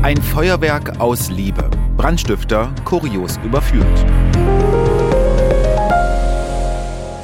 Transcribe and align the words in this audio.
Ein 0.00 0.22
Feuerwerk 0.22 1.00
aus 1.00 1.28
Liebe. 1.28 1.68
Brandstifter 1.96 2.72
kurios 2.84 3.36
überführt. 3.44 3.84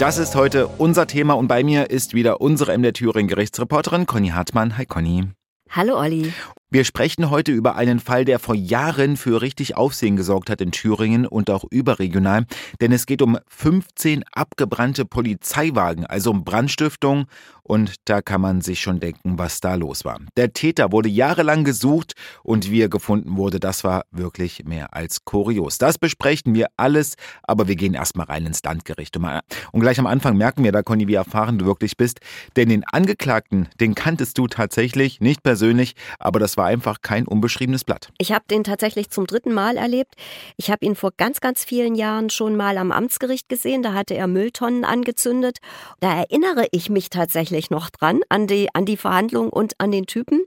Das 0.01 0.19
ist 0.19 0.35
heute 0.35 0.67
unser 0.67 1.07
Thema 1.07 1.35
und 1.35 1.47
bei 1.47 1.63
mir 1.63 1.91
ist 1.91 2.15
wieder 2.15 2.41
unsere 2.41 2.77
MDR 2.77 2.93
Thüringen 2.93 3.29
Gerichtsreporterin 3.29 4.07
Conny 4.07 4.31
Hartmann. 4.31 4.77
Hi 4.77 4.87
Conny. 4.87 5.29
Hallo 5.71 6.01
Olli. 6.01 6.33
Wir 6.75 6.83
sprechen 6.83 7.31
heute 7.31 7.53
über 7.53 7.77
einen 7.77 8.01
Fall, 8.01 8.25
der 8.25 8.41
vor 8.41 8.57
Jahren 8.57 9.17
für 9.17 9.43
richtig 9.43 9.77
Aufsehen 9.77 10.17
gesorgt 10.17 10.51
hat 10.51 10.61
in 10.61 10.73
Thüringen 10.73 11.25
und 11.25 11.48
auch 11.48 11.62
überregional. 11.71 12.47
Denn 12.80 12.91
es 12.91 13.07
geht 13.07 13.23
um 13.23 13.39
15 13.47 14.25
abgebrannte 14.33 15.05
Polizeiwagen, 15.05 16.05
also 16.05 16.33
um 16.33 16.43
Brandstiftung. 16.43 17.27
Und 17.62 17.95
da 18.07 18.21
kann 18.21 18.43
man 18.43 18.61
sich 18.61 18.80
schon 18.80 19.01
denken, 19.01 19.39
was 19.39 19.61
da 19.61 19.77
los 19.77 20.05
war. 20.05 20.19
Der 20.37 20.52
Täter 20.52 20.93
wurde 20.93 21.09
jahrelang 21.09 21.65
gesucht 21.65 22.15
und 22.43 22.71
wie 22.71 22.83
er 22.83 22.91
gefunden 22.91 23.38
wurde, 23.38 23.59
das 23.59 23.84
war 23.84 24.05
wirklich 24.11 24.65
mehr 24.65 24.93
als 24.95 25.25
kurios. 25.25 25.79
Das 25.79 25.97
besprechen 25.97 26.55
wir 26.55 26.66
alles, 26.77 27.15
aber 27.45 27.66
wir 27.66 27.77
gehen 27.77 27.95
erstmal 27.95 28.27
rein 28.27 28.45
ins 28.45 28.62
Landgericht. 28.65 29.16
Und 29.16 29.80
gleich 29.80 29.98
am 29.98 30.06
Anfang 30.06 30.37
merken 30.37 30.62
wir 30.62 30.73
da, 30.73 30.83
Conny, 30.83 31.09
wie 31.09 31.15
erfahren 31.15 31.56
du 31.56 31.65
wirklich 31.65 31.97
bist. 31.97 32.20
Denn 32.56 32.69
den 32.69 32.84
Angeklagten, 32.84 33.69
den 33.80 33.95
kanntest 33.95 34.37
du 34.37 34.47
tatsächlich, 34.47 35.20
nicht 35.20 35.43
persönlich, 35.43 35.95
aber 36.19 36.41
das 36.41 36.59
war 36.59 36.63
war 36.64 36.70
einfach 36.70 37.02
kein 37.02 37.28
unbeschriebenes 37.28 37.84
Blatt. 37.84 38.10
Ich 38.16 38.32
habe 38.32 38.46
den 38.50 38.64
tatsächlich 38.64 39.10
zum 39.10 39.27
dritten 39.27 39.52
Mal 39.52 39.77
erlebt. 39.77 40.14
Ich 40.56 40.70
habe 40.70 40.87
ihn 40.87 40.95
vor 40.95 41.10
ganz, 41.14 41.42
ganz 41.42 41.62
vielen 41.62 41.95
Jahren 41.95 42.30
schon 42.30 42.56
mal 42.56 42.78
am 42.78 42.90
Amtsgericht 42.90 43.50
gesehen. 43.50 43.82
Da 43.82 43.92
hatte 43.92 44.14
er 44.14 44.27
Mülltonnen 44.28 44.87
angezündet. 44.87 45.59
Da 46.00 46.14
erinnere 46.14 46.66
ich 46.73 46.88
mich 46.88 47.10
tatsächlich 47.10 47.68
noch 47.68 47.90
dran, 47.90 48.20
an 48.30 48.46
die, 48.46 48.68
an 48.73 48.87
die 48.87 48.96
Verhandlung 48.96 49.50
und 49.50 49.74
an 49.78 49.92
den 49.92 50.06
Typen. 50.06 50.40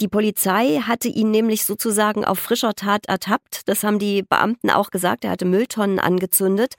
Die 0.00 0.08
Polizei 0.08 0.80
hatte 0.86 1.08
ihn 1.08 1.30
nämlich 1.30 1.66
sozusagen 1.66 2.24
auf 2.24 2.38
frischer 2.38 2.72
Tat 2.72 3.04
ertappt. 3.06 3.68
Das 3.68 3.84
haben 3.84 3.98
die 3.98 4.22
Beamten 4.22 4.70
auch 4.70 4.90
gesagt. 4.90 5.22
Er 5.26 5.32
hatte 5.32 5.44
Mülltonnen 5.44 5.98
angezündet. 5.98 6.76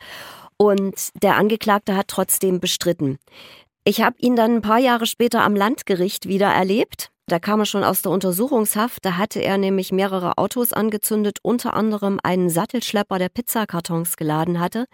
Und 0.58 1.10
der 1.22 1.38
Angeklagte 1.38 1.96
hat 1.96 2.08
trotzdem 2.08 2.60
bestritten. 2.60 3.20
Ich 3.86 4.02
habe 4.02 4.16
ihn 4.18 4.36
dann 4.36 4.56
ein 4.56 4.62
paar 4.64 4.80
Jahre 4.80 5.06
später 5.06 5.44
am 5.44 5.56
Landgericht 5.56 6.28
wieder 6.28 6.48
erlebt. 6.48 7.13
Da 7.28 7.40
kam 7.40 7.62
er 7.62 7.66
schon 7.66 7.86
aus 7.86 8.02
der 8.02 8.12
Untersuchungshaft. 8.12 9.06
Da 9.06 9.18
hatte 9.18 9.40
er 9.40 9.58
nämlich 9.58 9.92
mehrere 9.92 10.38
Autos 10.38 10.74
angezündet, 10.74 11.40
unter 11.42 11.74
anderem 11.74 12.20
einen 12.22 12.50
Sattelschlepper, 12.50 13.18
der 13.18 13.30
Pizzakartons 13.30 14.18
geladen 14.18 14.60
hatte. 14.60 14.86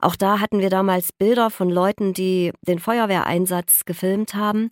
Auch 0.00 0.14
da 0.14 0.40
hatten 0.40 0.58
wir 0.58 0.68
damals 0.68 1.12
Bilder 1.12 1.50
von 1.50 1.70
Leuten, 1.70 2.12
die 2.12 2.52
den 2.62 2.78
Feuerwehreinsatz 2.78 3.86
gefilmt 3.86 4.34
haben. 4.34 4.70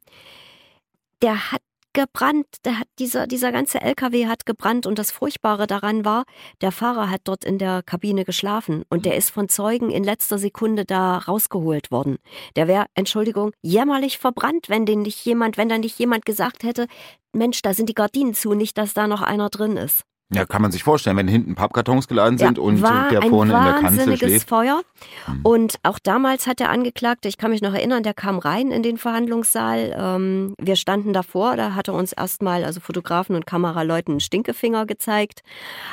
Der 1.22 1.50
hat 1.50 1.62
gebrannt. 1.92 2.46
Der 2.64 2.78
hat, 2.80 2.88
dieser, 2.98 3.26
dieser 3.26 3.52
ganze 3.52 3.80
LKW 3.80 4.26
hat 4.26 4.46
gebrannt 4.46 4.86
und 4.86 4.98
das 4.98 5.10
Furchtbare 5.10 5.66
daran 5.66 6.04
war, 6.04 6.24
der 6.60 6.72
Fahrer 6.72 7.10
hat 7.10 7.22
dort 7.24 7.44
in 7.44 7.58
der 7.58 7.82
Kabine 7.82 8.24
geschlafen 8.24 8.84
und 8.88 9.04
der 9.04 9.16
ist 9.16 9.30
von 9.30 9.48
Zeugen 9.48 9.90
in 9.90 10.04
letzter 10.04 10.38
Sekunde 10.38 10.84
da 10.84 11.18
rausgeholt 11.18 11.90
worden. 11.90 12.18
Der 12.56 12.68
wäre, 12.68 12.86
Entschuldigung, 12.94 13.52
jämmerlich 13.62 14.18
verbrannt, 14.18 14.68
wenn 14.68 14.86
den 14.86 15.02
nicht 15.02 15.24
jemand, 15.24 15.56
wenn 15.56 15.68
da 15.68 15.78
nicht 15.78 15.98
jemand 15.98 16.24
gesagt 16.24 16.62
hätte, 16.62 16.86
Mensch, 17.32 17.62
da 17.62 17.74
sind 17.74 17.88
die 17.88 17.94
Gardinen 17.94 18.34
zu, 18.34 18.54
nicht, 18.54 18.78
dass 18.78 18.94
da 18.94 19.06
noch 19.06 19.22
einer 19.22 19.50
drin 19.50 19.76
ist. 19.76 20.07
Ja, 20.30 20.44
kann 20.44 20.60
man 20.60 20.70
sich 20.70 20.84
vorstellen, 20.84 21.16
wenn 21.16 21.26
hinten 21.26 21.54
Pappkartons 21.54 22.06
geladen 22.06 22.36
sind 22.36 22.58
ja, 22.58 22.62
und 22.62 22.82
der 22.82 23.22
vorne 23.22 23.56
in 23.56 23.64
der 23.64 23.80
Kanzel 23.80 24.16
schläft. 24.18 24.46
Feuer. 24.46 24.82
Hm. 25.24 25.40
Und 25.42 25.76
auch 25.84 25.98
damals 25.98 26.46
hat 26.46 26.60
der 26.60 26.68
Angeklagte, 26.68 27.28
ich 27.28 27.38
kann 27.38 27.50
mich 27.50 27.62
noch 27.62 27.72
erinnern, 27.72 28.02
der 28.02 28.12
kam 28.12 28.38
rein 28.38 28.70
in 28.70 28.82
den 28.82 28.98
Verhandlungssaal. 28.98 29.96
Ähm, 29.98 30.54
wir 30.60 30.76
standen 30.76 31.14
davor, 31.14 31.56
da 31.56 31.74
hat 31.74 31.88
er 31.88 31.94
uns 31.94 32.12
erstmal, 32.12 32.64
also 32.64 32.80
Fotografen 32.80 33.36
und 33.36 33.46
Kameraleuten, 33.46 34.12
einen 34.12 34.20
Stinkefinger 34.20 34.84
gezeigt. 34.84 35.40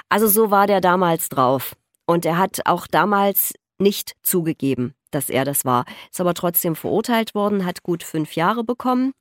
Also 0.10 0.28
so 0.28 0.52
war 0.52 0.68
der 0.68 0.82
damals 0.82 1.30
drauf. 1.30 1.74
Und 2.06 2.26
er 2.26 2.38
hat 2.38 2.60
auch 2.66 2.88
damals 2.88 3.54
nicht 3.78 4.16
zugegeben, 4.22 4.94
dass 5.12 5.30
er 5.30 5.46
das 5.46 5.64
war. 5.64 5.86
Ist 6.12 6.20
aber 6.20 6.34
trotzdem 6.34 6.76
verurteilt 6.76 7.36
worden, 7.36 7.66
hat 7.66 7.84
gut 7.84 8.04
fünf 8.04 8.36
Jahre 8.36 8.66
bekommen. 8.66 9.14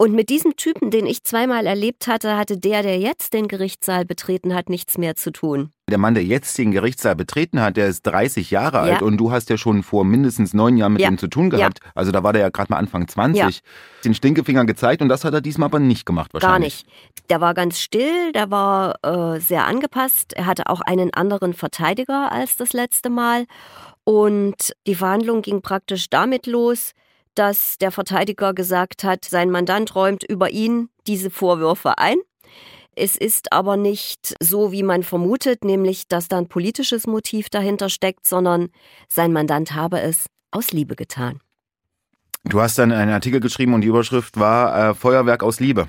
Und 0.00 0.14
mit 0.14 0.30
diesem 0.30 0.56
Typen, 0.56 0.90
den 0.90 1.04
ich 1.04 1.24
zweimal 1.24 1.66
erlebt 1.66 2.06
hatte, 2.06 2.34
hatte 2.34 2.56
der, 2.56 2.82
der 2.82 2.98
jetzt 2.98 3.34
den 3.34 3.48
Gerichtssaal 3.48 4.06
betreten 4.06 4.54
hat, 4.54 4.70
nichts 4.70 4.96
mehr 4.96 5.14
zu 5.14 5.30
tun. 5.30 5.74
Der 5.90 5.98
Mann, 5.98 6.14
der 6.14 6.24
jetzt 6.24 6.56
den 6.56 6.70
Gerichtssaal 6.70 7.14
betreten 7.14 7.60
hat, 7.60 7.76
der 7.76 7.86
ist 7.86 8.04
30 8.04 8.50
Jahre 8.50 8.78
ja. 8.78 8.94
alt 8.94 9.02
und 9.02 9.18
du 9.18 9.30
hast 9.30 9.50
ja 9.50 9.58
schon 9.58 9.82
vor 9.82 10.06
mindestens 10.06 10.54
neun 10.54 10.78
Jahren 10.78 10.94
mit 10.94 11.02
ja. 11.02 11.10
ihm 11.10 11.18
zu 11.18 11.28
tun 11.28 11.50
gehabt. 11.50 11.80
Ja. 11.84 11.90
Also 11.94 12.12
da 12.12 12.22
war 12.22 12.32
der 12.32 12.40
ja 12.40 12.48
gerade 12.48 12.72
mal 12.72 12.78
Anfang 12.78 13.08
20. 13.08 13.60
Den 14.02 14.14
Stinkefinger 14.14 14.64
gezeigt 14.64 15.02
und 15.02 15.10
das 15.10 15.22
hat 15.26 15.34
er 15.34 15.42
diesmal 15.42 15.66
aber 15.66 15.80
nicht 15.80 16.06
gemacht 16.06 16.32
wahrscheinlich. 16.32 16.86
Gar 16.86 16.92
nicht. 16.94 17.28
Der 17.28 17.42
war 17.42 17.52
ganz 17.52 17.78
still, 17.78 18.32
der 18.32 18.50
war 18.50 19.04
äh, 19.04 19.38
sehr 19.38 19.66
angepasst. 19.66 20.32
Er 20.32 20.46
hatte 20.46 20.68
auch 20.68 20.80
einen 20.80 21.12
anderen 21.12 21.52
Verteidiger 21.52 22.32
als 22.32 22.56
das 22.56 22.72
letzte 22.72 23.10
Mal. 23.10 23.44
Und 24.04 24.74
die 24.86 24.94
Verhandlung 24.94 25.42
ging 25.42 25.60
praktisch 25.60 26.08
damit 26.08 26.46
los, 26.46 26.92
dass 27.34 27.78
der 27.78 27.90
Verteidiger 27.90 28.54
gesagt 28.54 29.04
hat, 29.04 29.24
sein 29.24 29.50
Mandant 29.50 29.94
räumt 29.94 30.24
über 30.24 30.50
ihn 30.50 30.88
diese 31.06 31.30
Vorwürfe 31.30 31.98
ein. 31.98 32.16
Es 32.96 33.16
ist 33.16 33.52
aber 33.52 33.76
nicht 33.76 34.34
so, 34.40 34.72
wie 34.72 34.82
man 34.82 35.02
vermutet, 35.02 35.64
nämlich 35.64 36.08
dass 36.08 36.28
da 36.28 36.38
ein 36.38 36.48
politisches 36.48 37.06
Motiv 37.06 37.48
dahinter 37.48 37.88
steckt, 37.88 38.26
sondern 38.26 38.68
sein 39.08 39.32
Mandant 39.32 39.74
habe 39.74 40.00
es 40.00 40.26
aus 40.50 40.72
Liebe 40.72 40.96
getan. 40.96 41.40
Du 42.44 42.60
hast 42.60 42.78
dann 42.78 42.90
einen 42.90 43.12
Artikel 43.12 43.40
geschrieben 43.40 43.74
und 43.74 43.82
die 43.82 43.88
Überschrift 43.88 44.38
war 44.38 44.90
äh, 44.90 44.94
Feuerwerk 44.94 45.42
aus 45.42 45.60
Liebe. 45.60 45.88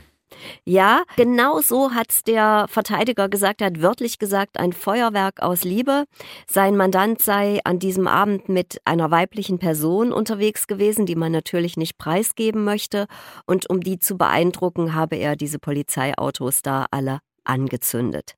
Ja, 0.63 1.03
genau 1.15 1.61
so 1.61 1.91
hat 1.91 2.27
der 2.27 2.65
Verteidiger 2.69 3.29
gesagt. 3.29 3.61
Er 3.61 3.67
hat 3.67 3.81
wörtlich 3.81 4.19
gesagt, 4.19 4.59
ein 4.59 4.73
Feuerwerk 4.73 5.41
aus 5.41 5.63
Liebe. 5.63 6.05
Sein 6.47 6.75
Mandant 6.75 7.21
sei 7.21 7.59
an 7.63 7.79
diesem 7.79 8.07
Abend 8.07 8.49
mit 8.49 8.79
einer 8.85 9.11
weiblichen 9.11 9.59
Person 9.59 10.11
unterwegs 10.11 10.67
gewesen, 10.67 11.05
die 11.05 11.15
man 11.15 11.31
natürlich 11.31 11.77
nicht 11.77 11.97
preisgeben 11.97 12.63
möchte. 12.63 13.07
Und 13.45 13.69
um 13.69 13.81
die 13.81 13.99
zu 13.99 14.17
beeindrucken, 14.17 14.93
habe 14.95 15.15
er 15.15 15.35
diese 15.35 15.59
Polizeiautos 15.59 16.61
da 16.61 16.85
alle 16.91 17.19
angezündet. 17.43 18.35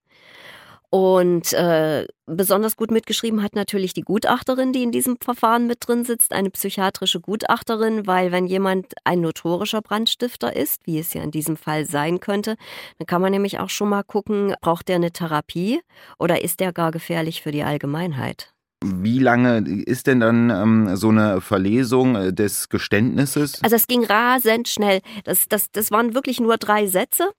Und 0.94 1.54
äh, 1.54 2.06
besonders 2.28 2.78
gut 2.78 2.92
mitgeschrieben 2.92 3.42
hat 3.42 3.56
natürlich 3.56 3.96
die 3.96 4.04
Gutachterin, 4.04 4.74
die 4.74 4.84
in 4.84 4.92
diesem 4.92 5.18
Verfahren 5.20 5.66
mit 5.66 5.80
drin 5.80 6.06
sitzt, 6.06 6.32
eine 6.34 6.52
psychiatrische 6.52 7.20
Gutachterin, 7.20 8.06
weil 8.06 8.32
wenn 8.32 8.46
jemand 8.46 8.94
ein 9.04 9.22
notorischer 9.22 9.82
Brandstifter 9.82 10.56
ist, 10.56 10.86
wie 10.86 11.00
es 11.00 11.16
ja 11.16 11.24
in 11.24 11.32
diesem 11.32 11.58
Fall 11.58 11.88
sein 11.88 12.20
könnte, 12.20 12.58
dann 13.00 13.08
kann 13.08 13.24
man 13.24 13.32
nämlich 13.32 13.58
auch 13.58 13.72
schon 13.72 13.90
mal 13.90 14.04
gucken, 14.04 14.54
braucht 14.62 14.88
der 14.88 14.98
eine 14.98 15.10
Therapie 15.10 15.82
oder 16.20 16.44
ist 16.44 16.60
der 16.60 16.72
gar 16.72 16.92
gefährlich 16.92 17.42
für 17.42 17.52
die 17.52 17.64
Allgemeinheit? 17.64 18.53
Wie 18.84 19.20
lange 19.20 19.64
ist 19.86 20.08
denn 20.08 20.20
dann 20.20 20.50
ähm, 20.50 20.96
so 20.96 21.10
eine 21.10 21.42
Verlesung 21.42 22.16
äh, 22.16 22.34
des 22.34 22.70
Geständnisses? 22.70 23.64
Also 23.64 23.76
es 23.76 23.88
ging 23.88 24.04
rasend 24.04 24.68
schnell. 24.68 25.02
Das, 25.24 25.48
das, 25.48 25.72
das 25.72 25.92
waren 25.92 26.14
wirklich 26.14 26.40
nur 26.40 26.58
drei 26.58 26.88
Sätze. 26.88 27.32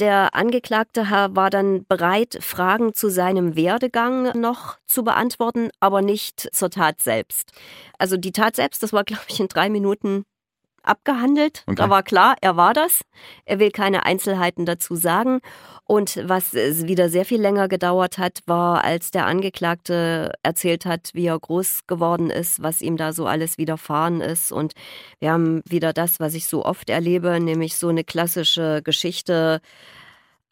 Der 0.00 0.34
Angeklagte 0.34 1.02
war 1.02 1.50
dann 1.50 1.84
bereit, 1.86 2.38
Fragen 2.40 2.94
zu 2.94 3.10
seinem 3.10 3.56
Werdegang 3.56 4.38
noch 4.38 4.78
zu 4.86 5.02
beantworten, 5.02 5.70
aber 5.80 6.02
nicht 6.02 6.48
zur 6.52 6.70
Tat 6.70 7.00
selbst. 7.00 7.52
Also 7.98 8.16
die 8.16 8.32
Tat 8.32 8.56
selbst, 8.56 8.82
das 8.82 8.92
war, 8.92 9.04
glaube 9.04 9.22
ich, 9.28 9.40
in 9.40 9.48
drei 9.48 9.68
Minuten 9.68 10.24
abgehandelt. 10.82 11.64
Okay. 11.66 11.76
Da 11.76 11.90
war 11.90 12.02
klar, 12.02 12.36
er 12.40 12.56
war 12.56 12.74
das. 12.74 13.02
Er 13.44 13.58
will 13.58 13.70
keine 13.70 14.04
Einzelheiten 14.04 14.66
dazu 14.66 14.94
sagen. 14.94 15.40
Und 15.84 16.20
was 16.24 16.54
wieder 16.54 17.08
sehr 17.08 17.24
viel 17.24 17.40
länger 17.40 17.68
gedauert 17.68 18.18
hat, 18.18 18.40
war, 18.46 18.84
als 18.84 19.10
der 19.10 19.26
Angeklagte 19.26 20.32
erzählt 20.42 20.86
hat, 20.86 21.10
wie 21.12 21.26
er 21.26 21.38
groß 21.38 21.86
geworden 21.86 22.30
ist, 22.30 22.62
was 22.62 22.80
ihm 22.80 22.96
da 22.96 23.12
so 23.12 23.26
alles 23.26 23.58
widerfahren 23.58 24.20
ist. 24.20 24.52
Und 24.52 24.72
wir 25.18 25.32
haben 25.32 25.62
wieder 25.66 25.92
das, 25.92 26.20
was 26.20 26.34
ich 26.34 26.46
so 26.46 26.64
oft 26.64 26.88
erlebe, 26.88 27.40
nämlich 27.40 27.76
so 27.76 27.88
eine 27.88 28.04
klassische 28.04 28.80
Geschichte 28.82 29.60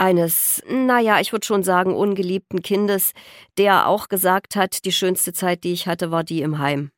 eines, 0.01 0.63
naja, 0.67 1.21
ich 1.21 1.33
würde 1.33 1.47
schon 1.47 1.63
sagen, 1.63 1.95
ungeliebten 1.95 2.63
Kindes, 2.63 3.13
der 3.59 3.87
auch 3.87 4.09
gesagt 4.09 4.57
hat, 4.57 4.85
die 4.87 4.93
schönste 4.93 5.33
Zeit, 5.33 5.63
die 5.63 5.73
ich 5.73 5.87
hatte, 5.87 6.11
war 6.11 6.25
die 6.25 6.41
im 6.41 6.59
Heim. 6.59 6.91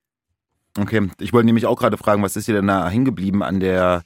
Okay, 0.79 1.11
ich 1.21 1.33
wollte 1.33 1.47
nämlich 1.47 1.67
auch 1.67 1.79
gerade 1.79 1.99
fragen, 1.99 2.23
was 2.23 2.37
ist 2.37 2.49
dir 2.49 2.55
denn 2.55 2.67
da 2.67 2.89
hängen 2.89 3.05
geblieben 3.05 3.43
an 3.43 3.61
der 3.61 4.03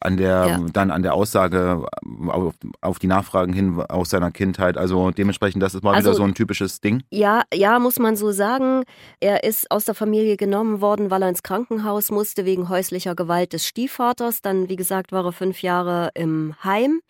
an 0.00 0.16
der 0.16 0.46
ja. 0.48 0.60
dann 0.72 0.90
an 0.90 1.02
der 1.02 1.14
Aussage 1.14 1.86
auf, 2.28 2.54
auf, 2.80 2.98
die 2.98 3.06
Nachfragen 3.06 3.52
hin 3.52 3.80
aus 3.82 4.10
seiner 4.10 4.30
Kindheit. 4.30 4.78
Also 4.78 5.10
dementsprechend, 5.10 5.62
das 5.62 5.74
ist 5.74 5.84
mal 5.84 5.94
also, 5.94 6.08
wieder 6.08 6.16
so 6.16 6.22
ein 6.22 6.34
typisches 6.34 6.80
Ding. 6.80 7.02
Ja, 7.10 7.42
ja, 7.52 7.78
muss 7.78 7.98
man 7.98 8.16
so 8.16 8.32
sagen. 8.32 8.84
Er 9.20 9.44
ist 9.44 9.70
aus 9.70 9.84
der 9.84 9.94
Familie 9.94 10.38
genommen 10.38 10.80
worden, 10.80 11.10
weil 11.10 11.22
er 11.22 11.28
ins 11.28 11.42
Krankenhaus 11.42 12.10
musste 12.10 12.46
wegen 12.46 12.70
häuslicher 12.70 13.14
Gewalt 13.14 13.52
des 13.52 13.66
Stiefvaters. 13.66 14.40
Dann, 14.40 14.70
wie 14.70 14.76
gesagt, 14.76 15.12
war 15.12 15.26
er 15.26 15.32
fünf 15.32 15.60
Jahre 15.60 16.10
im 16.14 16.54
Heim. 16.64 17.02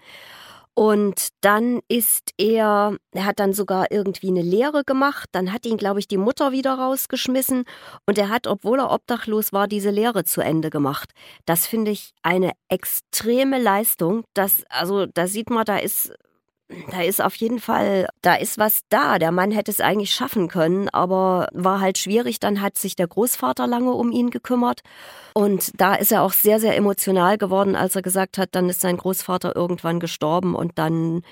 Und 0.74 1.28
dann 1.40 1.80
ist 1.88 2.30
er, 2.38 2.96
er 3.12 3.24
hat 3.24 3.40
dann 3.40 3.52
sogar 3.52 3.90
irgendwie 3.90 4.28
eine 4.28 4.42
Lehre 4.42 4.84
gemacht, 4.84 5.28
dann 5.32 5.52
hat 5.52 5.66
ihn, 5.66 5.76
glaube 5.76 6.00
ich, 6.00 6.08
die 6.08 6.16
Mutter 6.16 6.52
wieder 6.52 6.74
rausgeschmissen 6.74 7.64
und 8.06 8.18
er 8.18 8.28
hat, 8.28 8.46
obwohl 8.46 8.78
er 8.78 8.90
obdachlos 8.90 9.52
war, 9.52 9.68
diese 9.68 9.90
Lehre 9.90 10.24
zu 10.24 10.40
Ende 10.40 10.70
gemacht. 10.70 11.12
Das 11.44 11.66
finde 11.66 11.90
ich 11.90 12.12
eine 12.22 12.52
extreme 12.68 13.60
Leistung. 13.60 14.24
Das, 14.34 14.64
also 14.68 15.06
da 15.06 15.26
sieht 15.26 15.50
man, 15.50 15.64
da 15.64 15.76
ist 15.76 16.14
da 16.90 17.02
ist 17.02 17.20
auf 17.20 17.34
jeden 17.36 17.58
Fall, 17.58 18.08
da 18.22 18.34
ist 18.34 18.58
was 18.58 18.80
da. 18.88 19.18
Der 19.18 19.32
Mann 19.32 19.50
hätte 19.50 19.70
es 19.70 19.80
eigentlich 19.80 20.12
schaffen 20.12 20.48
können, 20.48 20.88
aber 20.88 21.48
war 21.52 21.80
halt 21.80 21.98
schwierig. 21.98 22.40
Dann 22.40 22.60
hat 22.60 22.78
sich 22.78 22.96
der 22.96 23.08
Großvater 23.08 23.66
lange 23.66 23.92
um 23.92 24.12
ihn 24.12 24.30
gekümmert. 24.30 24.82
Und 25.34 25.80
da 25.80 25.94
ist 25.94 26.12
er 26.12 26.22
auch 26.22 26.32
sehr, 26.32 26.60
sehr 26.60 26.76
emotional 26.76 27.38
geworden, 27.38 27.76
als 27.76 27.96
er 27.96 28.02
gesagt 28.02 28.38
hat, 28.38 28.50
dann 28.52 28.68
ist 28.68 28.80
sein 28.80 28.96
Großvater 28.96 29.54
irgendwann 29.54 30.00
gestorben 30.00 30.54
und 30.54 30.78
dann 30.78 31.22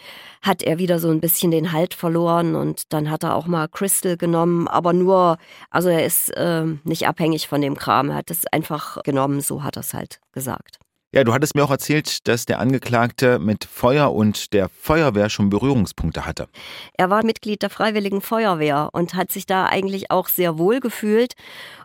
hat 0.40 0.62
er 0.62 0.79
wieder 0.79 0.99
so 1.00 1.11
ein 1.11 1.20
bisschen 1.20 1.50
den 1.50 1.73
Halt 1.73 1.94
verloren 1.94 2.55
und 2.55 2.93
dann 2.93 3.11
hat 3.11 3.25
er 3.25 3.34
auch 3.34 3.46
mal 3.46 3.69
Crystal 3.69 4.17
genommen, 4.17 4.69
aber 4.69 4.93
nur, 4.93 5.38
also 5.70 5.88
er 5.88 6.06
ist 6.06 6.31
äh, 6.37 6.64
nicht 6.84 7.08
abhängig 7.08 7.49
von 7.49 7.61
dem 7.61 7.76
Kram, 7.76 8.11
er 8.11 8.17
hat 8.17 8.31
es 8.31 8.46
einfach 8.52 9.02
genommen, 9.02 9.41
so 9.41 9.64
hat 9.64 9.76
er 9.76 9.81
es 9.81 9.94
halt 9.94 10.20
gesagt. 10.32 10.79
Ja, 11.14 11.25
du 11.25 11.32
hattest 11.32 11.55
mir 11.55 11.64
auch 11.64 11.70
erzählt, 11.70 12.28
dass 12.28 12.44
der 12.44 12.58
Angeklagte 12.58 13.38
mit 13.38 13.64
Feuer 13.64 14.12
und 14.14 14.52
der 14.52 14.69
Feuerwehr 14.69 15.31
schon 15.31 15.49
Berührungspunkte 15.49 16.26
hatte. 16.26 16.49
Er 16.99 17.08
war 17.08 17.25
Mitglied 17.25 17.62
der 17.62 17.70
Freiwilligen 17.70 18.20
Feuerwehr 18.20 18.90
und 18.93 19.14
hat 19.14 19.32
sich 19.32 19.46
da 19.46 19.64
eigentlich 19.64 20.10
auch 20.10 20.28
sehr 20.28 20.58
wohl 20.58 20.81
gefühlt 20.81 21.32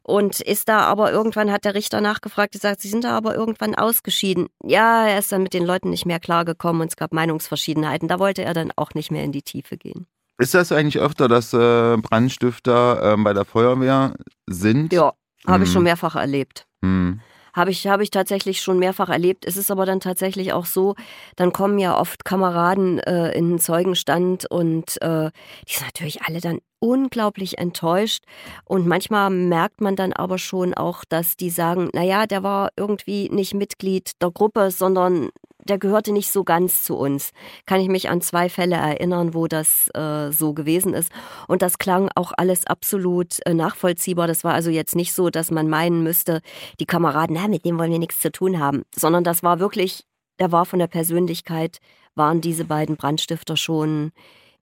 und 0.03 0.41
ist 0.41 0.67
da 0.67 0.79
aber 0.79 1.13
irgendwann 1.13 1.53
hat 1.53 1.63
der 1.63 1.73
Richter 1.73 2.01
nachgefragt, 2.01 2.51
gesagt, 2.51 2.81
sie 2.81 2.89
sind 2.89 3.05
da 3.05 3.15
aber 3.15 3.33
irgendwann 3.33 3.75
ausgeschieden. 3.75 4.47
Ja, 4.61 5.07
er 5.07 5.19
ist 5.19 5.31
dann 5.31 5.43
mit 5.43 5.53
den 5.53 5.65
Leuten 5.65 5.89
nicht 5.89 6.05
mehr 6.05 6.19
klargekommen 6.19 6.81
und 6.81 6.89
es 6.89 6.97
gab 6.97 7.13
Meinungsverschiedenheiten. 7.13 8.09
Da 8.09 8.19
wollte 8.19 8.43
er 8.43 8.53
dann 8.53 8.73
auch 8.75 8.93
nicht 8.93 9.09
mehr 9.09 9.23
in 9.23 9.31
die 9.31 9.41
Tiefe 9.41 9.77
gehen. 9.77 10.05
Ist 10.37 10.53
das 10.53 10.73
eigentlich 10.73 10.99
öfter, 10.99 11.29
dass 11.29 11.53
äh, 11.53 11.95
Brandstifter 11.95 13.13
äh, 13.13 13.17
bei 13.23 13.31
der 13.31 13.45
Feuerwehr 13.45 14.15
sind? 14.47 14.91
Ja, 14.91 15.13
habe 15.47 15.59
hm. 15.59 15.63
ich 15.63 15.71
schon 15.71 15.83
mehrfach 15.83 16.17
erlebt. 16.17 16.67
Hm. 16.83 17.21
Habe 17.53 17.71
ich, 17.71 17.87
habe 17.87 18.03
ich 18.03 18.11
tatsächlich 18.11 18.61
schon 18.61 18.79
mehrfach 18.79 19.09
erlebt. 19.09 19.45
Es 19.45 19.57
ist 19.57 19.71
aber 19.71 19.85
dann 19.85 19.99
tatsächlich 19.99 20.53
auch 20.53 20.65
so, 20.65 20.95
dann 21.35 21.53
kommen 21.53 21.79
ja 21.79 21.99
oft 21.99 22.25
Kameraden 22.25 22.99
äh, 22.99 23.31
in 23.31 23.51
den 23.51 23.59
Zeugenstand 23.59 24.49
und 24.49 25.01
äh, 25.01 25.31
die 25.67 25.73
sind 25.73 25.85
natürlich 25.85 26.23
alle 26.23 26.41
dann 26.41 26.59
unglaublich 26.79 27.57
enttäuscht. 27.59 28.25
Und 28.65 28.87
manchmal 28.87 29.29
merkt 29.29 29.79
man 29.79 29.95
dann 29.95 30.11
aber 30.11 30.37
schon 30.37 30.73
auch, 30.73 31.05
dass 31.05 31.37
die 31.37 31.49
sagen, 31.49 31.89
naja, 31.93 32.27
der 32.27 32.43
war 32.43 32.71
irgendwie 32.75 33.29
nicht 33.29 33.53
Mitglied 33.53 34.11
der 34.21 34.31
Gruppe, 34.31 34.69
sondern 34.69 35.29
der 35.67 35.77
gehörte 35.77 36.11
nicht 36.11 36.31
so 36.31 36.43
ganz 36.43 36.83
zu 36.83 36.95
uns. 36.95 37.31
Kann 37.65 37.79
ich 37.79 37.87
mich 37.87 38.09
an 38.09 38.21
zwei 38.21 38.49
Fälle 38.49 38.75
erinnern, 38.75 39.33
wo 39.33 39.47
das 39.47 39.89
äh, 39.95 40.31
so 40.31 40.53
gewesen 40.53 40.93
ist. 40.93 41.11
Und 41.47 41.61
das 41.61 41.77
klang 41.77 42.09
auch 42.15 42.31
alles 42.37 42.65
absolut 42.67 43.39
äh, 43.45 43.53
nachvollziehbar. 43.53 44.27
Das 44.27 44.43
war 44.43 44.53
also 44.53 44.69
jetzt 44.69 44.95
nicht 44.95 45.13
so, 45.13 45.29
dass 45.29 45.51
man 45.51 45.69
meinen 45.69 46.03
müsste, 46.03 46.41
die 46.79 46.85
Kameraden, 46.85 47.37
na, 47.39 47.47
mit 47.47 47.65
dem 47.65 47.77
wollen 47.77 47.91
wir 47.91 47.99
nichts 47.99 48.19
zu 48.19 48.31
tun 48.31 48.59
haben, 48.59 48.83
sondern 48.95 49.23
das 49.23 49.43
war 49.43 49.59
wirklich, 49.59 50.05
der 50.39 50.51
war 50.51 50.65
von 50.65 50.79
der 50.79 50.87
Persönlichkeit, 50.87 51.79
waren 52.15 52.41
diese 52.41 52.65
beiden 52.65 52.95
Brandstifter 52.95 53.57
schon 53.57 54.11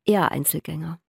eher 0.05 0.31
Einzelgänger. 0.31 0.99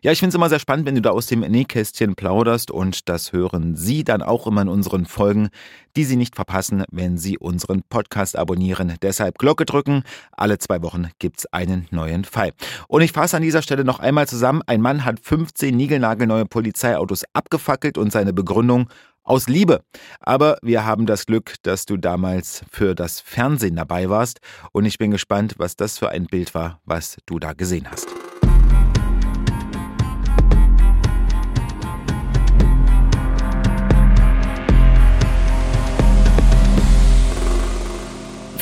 Ja, 0.00 0.12
ich 0.12 0.20
finde 0.20 0.30
es 0.30 0.34
immer 0.34 0.48
sehr 0.48 0.58
spannend, 0.58 0.86
wenn 0.86 0.94
du 0.94 1.02
da 1.02 1.10
aus 1.10 1.26
dem 1.26 1.40
Nähkästchen 1.40 2.14
plauderst 2.14 2.70
und 2.70 3.08
das 3.08 3.32
hören 3.32 3.76
Sie 3.76 4.04
dann 4.04 4.22
auch 4.22 4.46
immer 4.46 4.62
in 4.62 4.68
unseren 4.68 5.06
Folgen, 5.06 5.48
die 5.96 6.04
Sie 6.04 6.16
nicht 6.16 6.36
verpassen, 6.36 6.84
wenn 6.90 7.18
Sie 7.18 7.38
unseren 7.38 7.82
Podcast 7.88 8.36
abonnieren. 8.36 8.94
Deshalb 9.02 9.38
Glocke 9.38 9.66
drücken. 9.66 10.02
Alle 10.32 10.58
zwei 10.58 10.82
Wochen 10.82 11.08
gibt's 11.18 11.46
einen 11.46 11.86
neuen 11.90 12.24
Fall. 12.24 12.52
Und 12.88 13.02
ich 13.02 13.12
fasse 13.12 13.36
an 13.36 13.42
dieser 13.42 13.62
Stelle 13.62 13.84
noch 13.84 13.98
einmal 13.98 14.28
zusammen. 14.28 14.62
Ein 14.66 14.80
Mann 14.80 15.04
hat 15.04 15.20
15 15.20 15.76
niegelnagelneue 15.76 16.46
Polizeiautos 16.46 17.24
abgefackelt 17.32 17.98
und 17.98 18.12
seine 18.12 18.32
Begründung 18.32 18.88
aus 19.24 19.48
Liebe. 19.48 19.82
Aber 20.20 20.58
wir 20.62 20.84
haben 20.84 21.06
das 21.06 21.26
Glück, 21.26 21.54
dass 21.62 21.84
du 21.84 21.96
damals 21.96 22.64
für 22.70 22.94
das 22.94 23.20
Fernsehen 23.20 23.76
dabei 23.76 24.08
warst 24.08 24.38
und 24.72 24.84
ich 24.84 24.98
bin 24.98 25.10
gespannt, 25.10 25.54
was 25.58 25.74
das 25.74 25.98
für 25.98 26.10
ein 26.10 26.26
Bild 26.26 26.54
war, 26.54 26.80
was 26.84 27.16
du 27.26 27.40
da 27.40 27.52
gesehen 27.52 27.90
hast. 27.90 28.06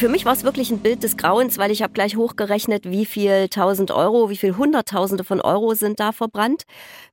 Für 0.04 0.10
mich 0.10 0.26
war 0.26 0.34
es 0.34 0.44
wirklich 0.44 0.70
ein 0.70 0.80
Bild 0.80 1.02
des 1.02 1.16
Grauens, 1.16 1.56
weil 1.56 1.70
ich 1.70 1.82
habe 1.82 1.94
gleich 1.94 2.14
hochgerechnet, 2.14 2.84
wie 2.84 3.06
viel 3.06 3.48
tausend 3.48 3.90
Euro, 3.90 4.28
wie 4.28 4.36
viel 4.36 4.54
Hunderttausende 4.58 5.24
von 5.24 5.40
Euro 5.40 5.72
sind 5.72 5.98
da 5.98 6.12
verbrannt. 6.12 6.64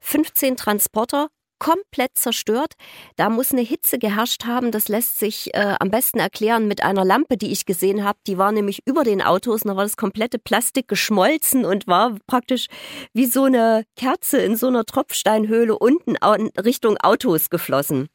15 0.01 0.57
Transporter, 0.57 1.29
komplett 1.61 2.17
zerstört. 2.17 2.73
Da 3.17 3.29
muss 3.29 3.51
eine 3.51 3.61
Hitze 3.61 3.99
geherrscht 3.99 4.45
haben. 4.45 4.71
Das 4.71 4.87
lässt 4.87 5.19
sich 5.19 5.53
äh, 5.53 5.75
am 5.79 5.91
besten 5.91 6.17
erklären 6.17 6.67
mit 6.67 6.81
einer 6.81 7.05
Lampe, 7.05 7.37
die 7.37 7.51
ich 7.51 7.67
gesehen 7.67 8.03
habe. 8.03 8.17
Die 8.25 8.39
war 8.39 8.51
nämlich 8.51 8.81
über 8.85 9.03
den 9.03 9.21
Autos. 9.21 9.61
Da 9.61 9.75
war 9.75 9.83
das 9.83 9.95
komplette 9.95 10.39
Plastik 10.39 10.87
geschmolzen 10.87 11.63
und 11.63 11.85
war 11.85 12.17
praktisch 12.25 12.65
wie 13.13 13.27
so 13.27 13.43
eine 13.43 13.83
Kerze 13.95 14.39
in 14.39 14.55
so 14.55 14.67
einer 14.67 14.85
Tropfsteinhöhle 14.85 15.77
unten 15.77 16.15
Richtung 16.57 16.97
Autos 16.97 17.51
geflossen. 17.51 18.07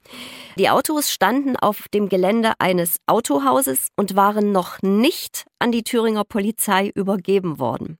Die 0.59 0.69
Autos 0.69 1.13
standen 1.13 1.57
auf 1.57 1.87
dem 1.95 2.09
Gelände 2.09 2.55
eines 2.59 2.97
Autohauses 3.07 3.91
und 3.95 4.17
waren 4.17 4.51
noch 4.51 4.83
nicht 4.83 5.47
an 5.61 5.71
die 5.71 5.85
Thüringer 5.85 6.25
Polizei 6.25 6.91
übergeben 6.97 7.61
worden. 7.61 7.99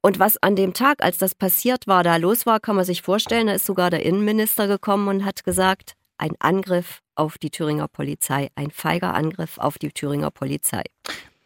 Und 0.00 0.18
was 0.18 0.42
an 0.42 0.56
dem 0.56 0.74
Tag, 0.74 1.02
als 1.02 1.18
das 1.18 1.34
passiert 1.34 1.86
war, 1.86 2.02
da 2.02 2.16
los 2.16 2.46
war, 2.46 2.60
kann 2.60 2.76
man 2.76 2.84
sich 2.84 3.02
vorstellen, 3.02 3.46
da 3.46 3.54
ist 3.54 3.66
sogar 3.66 3.90
der 3.90 4.04
Innenminister 4.04 4.66
gekommen 4.68 5.08
und 5.08 5.24
hat 5.24 5.44
gesagt, 5.44 5.94
ein 6.18 6.32
Angriff 6.38 7.00
auf 7.14 7.38
die 7.38 7.50
Thüringer 7.50 7.88
Polizei, 7.88 8.48
ein 8.54 8.70
feiger 8.70 9.14
Angriff 9.14 9.58
auf 9.58 9.78
die 9.78 9.90
Thüringer 9.90 10.30
Polizei. 10.30 10.82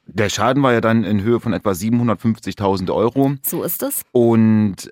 Der 0.07 0.31
Schaden 0.31 0.63
war 0.63 0.73
ja 0.73 0.81
dann 0.81 1.05
in 1.05 1.23
Höhe 1.23 1.39
von 1.39 1.53
etwa 1.53 1.73
750.000 1.73 2.95
Euro. 2.95 3.35
So 3.43 3.63
ist 3.63 3.83
es. 3.83 4.03
Und 4.13 4.91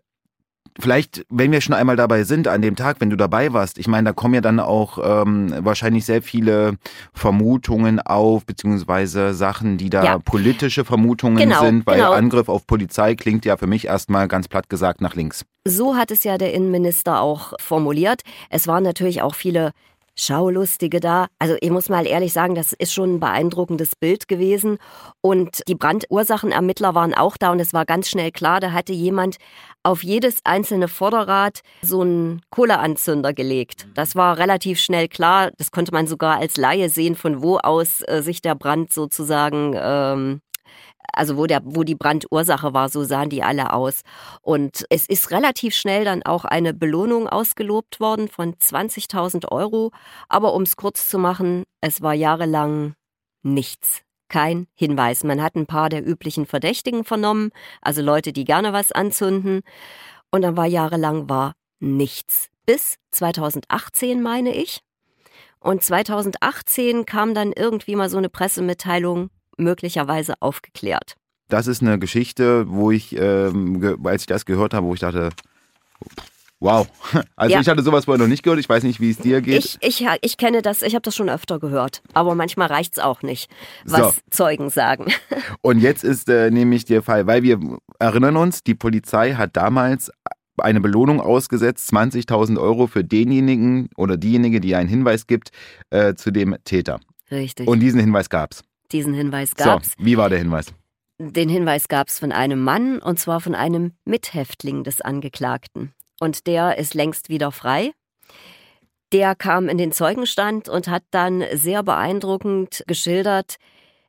Vielleicht, 0.79 1.25
wenn 1.31 1.53
wir 1.53 1.61
schon 1.61 1.75
einmal 1.75 1.97
dabei 1.97 2.25
sind, 2.25 2.49
an 2.49 2.63
dem 2.63 2.77
Tag, 2.77 3.01
wenn 3.01 3.11
du 3.11 3.17
dabei 3.17 3.53
warst, 3.53 3.79
ich 3.79 3.89
meine, 3.89 4.11
da 4.11 4.13
kommen 4.13 4.35
ja 4.35 4.41
dann 4.41 4.61
auch 4.61 4.99
ähm, 5.03 5.53
wahrscheinlich 5.59 6.05
sehr 6.05 6.23
viele 6.23 6.77
Vermutungen 7.13 8.01
auf, 8.01 8.45
beziehungsweise 8.45 9.35
Sachen, 9.35 9.79
die 9.79 9.91
da 9.91 10.05
ja. 10.05 10.19
politische 10.19 10.85
Vermutungen 10.85 11.39
genau, 11.39 11.61
sind, 11.61 11.87
weil 11.87 11.97
genau. 11.97 12.13
Angriff 12.13 12.49
auf 12.49 12.67
Polizei 12.67 13.15
klingt 13.15 13.45
ja 13.45 13.57
für 13.57 13.67
mich 13.67 13.87
erstmal 13.87 14.29
ganz 14.29 14.49
platt 14.49 14.69
gesagt 14.69 15.01
nach 15.01 15.15
links. 15.15 15.45
So 15.65 15.97
hat 15.97 16.11
es 16.11 16.25
ja 16.25 16.39
der 16.39 16.53
Innenminister 16.55 17.21
auch 17.21 17.55
formuliert. 17.59 18.23
Es 18.51 18.69
waren 18.69 18.85
natürlich 18.85 19.23
auch 19.23 19.35
viele 19.35 19.73
Schaulustige 20.19 21.01
da. 21.01 21.27
Also 21.39 21.57
ich 21.61 21.71
muss 21.71 21.89
mal 21.89 22.07
ehrlich 22.07 22.33
sagen, 22.33 22.55
das 22.55 22.73
ist 22.73 22.93
schon 22.93 23.15
ein 23.17 23.21
beeindruckendes 23.21 23.97
Bild 23.97 24.29
gewesen. 24.29 24.79
Und 25.21 25.63
die 25.69 25.75
Brandursachenermittler 25.75 26.95
waren 26.95 27.15
auch 27.15 27.37
da 27.37 27.53
und 27.53 27.61
es 27.61 27.73
war 27.73 27.85
ganz 27.85 28.09
schnell 28.09 28.31
klar, 28.31 28.61
da 28.61 28.73
hatte 28.73 28.93
jemand 28.93 29.37
auf 29.83 30.03
jedes 30.03 30.39
einzelne 30.45 30.89
Vorderrad 30.89 31.61
so 31.83 32.01
einen 32.01 32.43
Kohleanzünder 32.51 33.33
gelegt. 33.33 33.87
Das 33.95 34.17
war 34.17 34.37
relativ 34.37 34.81
schnell 34.81 35.07
klar. 35.07 35.53
Das 35.59 35.71
konnte 35.71 35.93
man 35.93 36.09
sogar 36.09 36.39
als 36.39 36.57
Laie 36.57 36.89
sehen, 36.89 37.15
von 37.15 37.41
wo 37.43 37.59
aus 37.59 38.03
äh, 38.07 38.21
sich 38.23 38.43
der 38.43 38.57
Brand 38.57 38.93
sozusagen 38.93 39.75
ähm, 39.77 40.41
also 41.13 41.37
wo 41.37 41.47
der, 41.47 41.61
wo 41.65 41.83
die 41.83 41.95
Brandursache 41.95 42.73
war, 42.75 42.89
so 42.89 43.05
sahen 43.05 43.31
die 43.31 43.43
alle 43.43 43.73
aus. 43.73 44.03
Und 44.43 44.85
es 44.91 45.07
ist 45.07 45.31
relativ 45.31 45.75
schnell 45.75 46.05
dann 46.05 46.23
auch 46.23 46.45
eine 46.45 46.75
Belohnung 46.75 47.29
ausgelobt 47.29 48.01
worden 48.01 48.29
von 48.29 48.55
20.000 48.55 49.51
Euro. 49.51 49.93
Aber 50.29 50.55
um 50.55 50.63
es 50.63 50.77
kurz 50.77 51.09
zu 51.09 51.19
machen, 51.19 51.65
es 51.81 52.03
war 52.03 52.15
jahrelang 52.15 52.95
nichts. 53.43 54.03
Kein 54.29 54.67
Hinweis. 54.75 55.23
Man 55.23 55.41
hat 55.41 55.55
ein 55.55 55.67
paar 55.67 55.89
der 55.89 56.05
üblichen 56.05 56.47
Verdächtigen 56.47 57.05
vernommen, 57.05 57.51
also 57.81 58.03
Leute, 58.03 58.33
die 58.33 58.45
gerne 58.45 58.73
was 58.73 58.91
anzünden. 58.91 59.61
Und 60.33 60.43
dann 60.43 60.57
war 60.57 60.67
jahrelang 60.67 61.29
war 61.29 61.55
nichts. 61.79 62.49
Bis 62.67 62.97
2018, 63.13 64.21
meine 64.21 64.53
ich. 64.53 64.81
Und 65.61 65.83
2018 65.83 67.07
kam 67.07 67.35
dann 67.35 67.53
irgendwie 67.53 67.97
mal 67.97 68.11
so 68.11 68.19
eine 68.19 68.29
Pressemitteilung, 68.29 69.31
möglicherweise 69.57 70.35
aufgeklärt. 70.41 71.17
Das 71.49 71.67
ist 71.67 71.83
eine 71.83 71.99
Geschichte, 71.99 72.65
wo 72.69 72.91
ich, 72.91 73.17
ähm, 73.17 73.99
als 74.05 74.23
ich 74.23 74.27
das 74.27 74.45
gehört 74.47 74.75
habe, 74.75 74.87
wo 74.87 74.95
ich 74.95 75.01
dachte, 75.01 75.31
wow. 76.59 76.89
Also 77.37 77.55
ja. 77.55 77.61
ich 77.61 77.69
hatte 77.69 77.83
sowas 77.83 78.07
vorher 78.07 78.23
noch 78.23 78.29
nicht 78.29 78.43
gehört. 78.43 78.59
Ich 78.59 78.69
weiß 78.69 78.83
nicht, 78.83 79.01
wie 79.01 79.11
es 79.11 79.19
dir 79.19 79.41
geht. 79.41 79.65
Ich, 79.65 79.79
ich, 79.81 80.07
ich 80.23 80.37
kenne 80.37 80.63
das, 80.63 80.83
ich 80.83 80.95
habe 80.95 81.03
das 81.03 81.15
schon 81.15 81.29
öfter 81.29 81.61
gehört. 81.61 82.03
Aber 82.15 82.35
manchmal 82.35 82.69
reicht 82.69 82.95
es 82.95 82.99
auch 82.99 83.23
nicht, 83.23 83.51
was 83.85 84.17
so. 84.17 84.21
Zeugen 84.31 84.71
sagen. 84.71 85.13
Und 85.63 85.81
jetzt 85.81 86.03
ist 86.03 86.29
äh, 86.29 86.51
nämlich 86.51 86.85
der 86.85 87.03
Fall, 87.03 87.27
weil 87.27 87.43
wir 87.43 87.61
erinnern 87.99 88.37
uns, 88.37 88.65
die 88.65 88.75
Polizei 88.75 89.35
hat 89.35 89.57
damals 89.57 90.11
eine 90.59 90.81
Belohnung 90.81 91.21
ausgesetzt, 91.21 91.93
20.000 91.93 92.59
Euro 92.59 92.87
für 92.87 93.05
denjenigen 93.05 93.91
oder 93.97 94.17
diejenige, 94.17 94.61
die 94.61 94.75
einen 94.75 94.89
Hinweis 94.89 95.27
gibt 95.27 95.51
äh, 95.91 96.15
zu 96.15 96.31
dem 96.31 96.57
Täter. 96.65 96.99
Richtig. 97.31 97.69
Und 97.69 97.81
diesen 97.81 98.01
Hinweis 98.01 98.31
gab 98.31 98.53
es. 98.53 98.65
Diesen 98.93 99.15
Hinweis 99.15 99.55
gab 99.55 99.83
es. 99.83 99.89
So, 99.89 100.05
wie 100.05 100.17
war 100.17 100.29
der 100.29 100.39
Hinweis? 100.39 100.73
Den 101.19 101.49
Hinweis 101.49 101.89
gab 101.89 102.09
es 102.09 102.19
von 102.19 102.31
einem 102.31 102.63
Mann, 102.63 102.99
und 102.99 103.19
zwar 103.19 103.41
von 103.41 103.55
einem 103.55 103.93
Mithäftling 104.05 104.85
des 104.85 105.01
Angeklagten. 105.01 105.95
Und 106.21 106.47
der 106.47 106.79
ist 106.79 106.95
längst 106.95 107.29
wieder 107.29 107.53
frei. 107.53 107.93
Der 109.13 109.35
kam 109.35 109.69
in 109.69 109.79
den 109.79 109.93
Zeugenstand 109.93 110.69
und 110.69 110.89
hat 110.89 111.05
dann 111.11 111.45
sehr 111.53 111.83
beeindruckend 111.83 112.85
geschildert, 112.87 113.57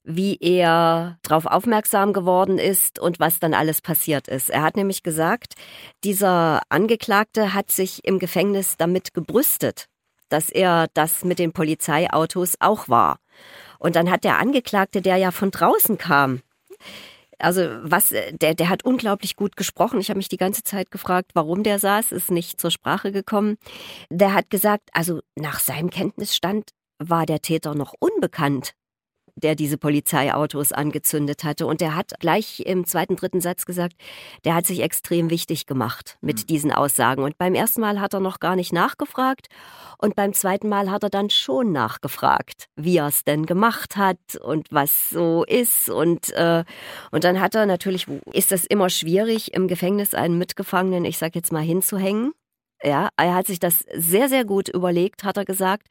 wie 0.03 0.37
er 0.39 1.19
darauf 1.21 1.45
aufmerksam 1.45 2.13
geworden 2.13 2.57
ist 2.57 2.97
und 2.97 3.19
was 3.19 3.39
dann 3.39 3.53
alles 3.53 3.81
passiert 3.81 4.27
ist. 4.27 4.49
Er 4.49 4.63
hat 4.63 4.77
nämlich 4.77 5.03
gesagt, 5.03 5.53
dieser 6.03 6.61
Angeklagte 6.69 7.53
hat 7.53 7.71
sich 7.71 8.05
im 8.05 8.17
Gefängnis 8.17 8.77
damit 8.77 9.13
gebrüstet, 9.13 9.87
dass 10.29 10.49
er 10.49 10.87
das 10.93 11.25
mit 11.25 11.39
den 11.39 11.51
Polizeiautos 11.51 12.55
auch 12.59 12.87
war. 12.87 13.19
Und 13.79 13.95
dann 13.95 14.09
hat 14.09 14.23
der 14.23 14.39
Angeklagte, 14.39 15.01
der 15.01 15.17
ja 15.17 15.31
von 15.31 15.51
draußen 15.51 15.97
kam, 15.97 16.41
also 17.39 17.61
was, 17.83 18.09
der, 18.09 18.55
der 18.55 18.69
hat 18.69 18.83
unglaublich 18.83 19.35
gut 19.35 19.55
gesprochen. 19.55 19.99
Ich 19.99 20.09
habe 20.09 20.17
mich 20.17 20.29
die 20.29 20.37
ganze 20.37 20.63
Zeit 20.63 20.89
gefragt, 20.89 21.31
warum 21.33 21.63
der 21.63 21.79
saß, 21.79 22.11
ist 22.11 22.31
nicht 22.31 22.59
zur 22.59 22.71
Sprache 22.71 23.11
gekommen. 23.11 23.57
Der 24.09 24.33
hat 24.33 24.49
gesagt, 24.49 24.89
also 24.91 25.21
nach 25.35 25.59
seinem 25.59 25.89
Kenntnisstand 25.89 26.71
war 26.97 27.25
der 27.25 27.41
Täter 27.41 27.75
noch 27.75 27.93
unbekannt 27.99 28.73
der 29.37 29.55
diese 29.55 29.77
Polizeiautos 29.77 30.71
angezündet 30.71 31.43
hatte. 31.43 31.65
Und 31.65 31.81
der 31.81 31.95
hat 31.95 32.19
gleich 32.19 32.61
im 32.65 32.85
zweiten, 32.85 33.15
dritten 33.15 33.41
Satz 33.41 33.65
gesagt, 33.65 33.93
der 34.45 34.55
hat 34.55 34.65
sich 34.65 34.81
extrem 34.81 35.29
wichtig 35.29 35.65
gemacht 35.65 36.17
mit 36.21 36.39
mhm. 36.39 36.47
diesen 36.47 36.71
Aussagen. 36.71 37.23
Und 37.23 37.37
beim 37.37 37.53
ersten 37.53 37.81
Mal 37.81 37.99
hat 37.99 38.13
er 38.13 38.19
noch 38.19 38.39
gar 38.39 38.55
nicht 38.55 38.73
nachgefragt. 38.73 39.47
Und 39.97 40.15
beim 40.15 40.33
zweiten 40.33 40.69
Mal 40.69 40.91
hat 40.91 41.03
er 41.03 41.09
dann 41.09 41.29
schon 41.29 41.71
nachgefragt, 41.71 42.65
wie 42.75 42.97
er 42.97 43.07
es 43.07 43.23
denn 43.23 43.45
gemacht 43.45 43.97
hat 43.97 44.17
und 44.41 44.67
was 44.71 45.09
so 45.09 45.43
ist. 45.45 45.89
Und, 45.89 46.31
äh, 46.33 46.63
und 47.11 47.23
dann 47.23 47.39
hat 47.39 47.55
er 47.55 47.65
natürlich, 47.65 48.07
ist 48.33 48.51
das 48.51 48.65
immer 48.65 48.89
schwierig, 48.89 49.53
im 49.53 49.67
Gefängnis 49.67 50.13
einen 50.13 50.37
Mitgefangenen, 50.37 51.05
ich 51.05 51.17
sag 51.17 51.35
jetzt 51.35 51.51
mal, 51.51 51.63
hinzuhängen. 51.63 52.33
Ja, 52.83 53.09
er 53.17 53.33
hat 53.33 53.47
sich 53.47 53.59
das 53.59 53.83
sehr, 53.93 54.29
sehr 54.29 54.45
gut 54.45 54.69
überlegt, 54.69 55.23
hat 55.23 55.37
er 55.37 55.45
gesagt. 55.45 55.87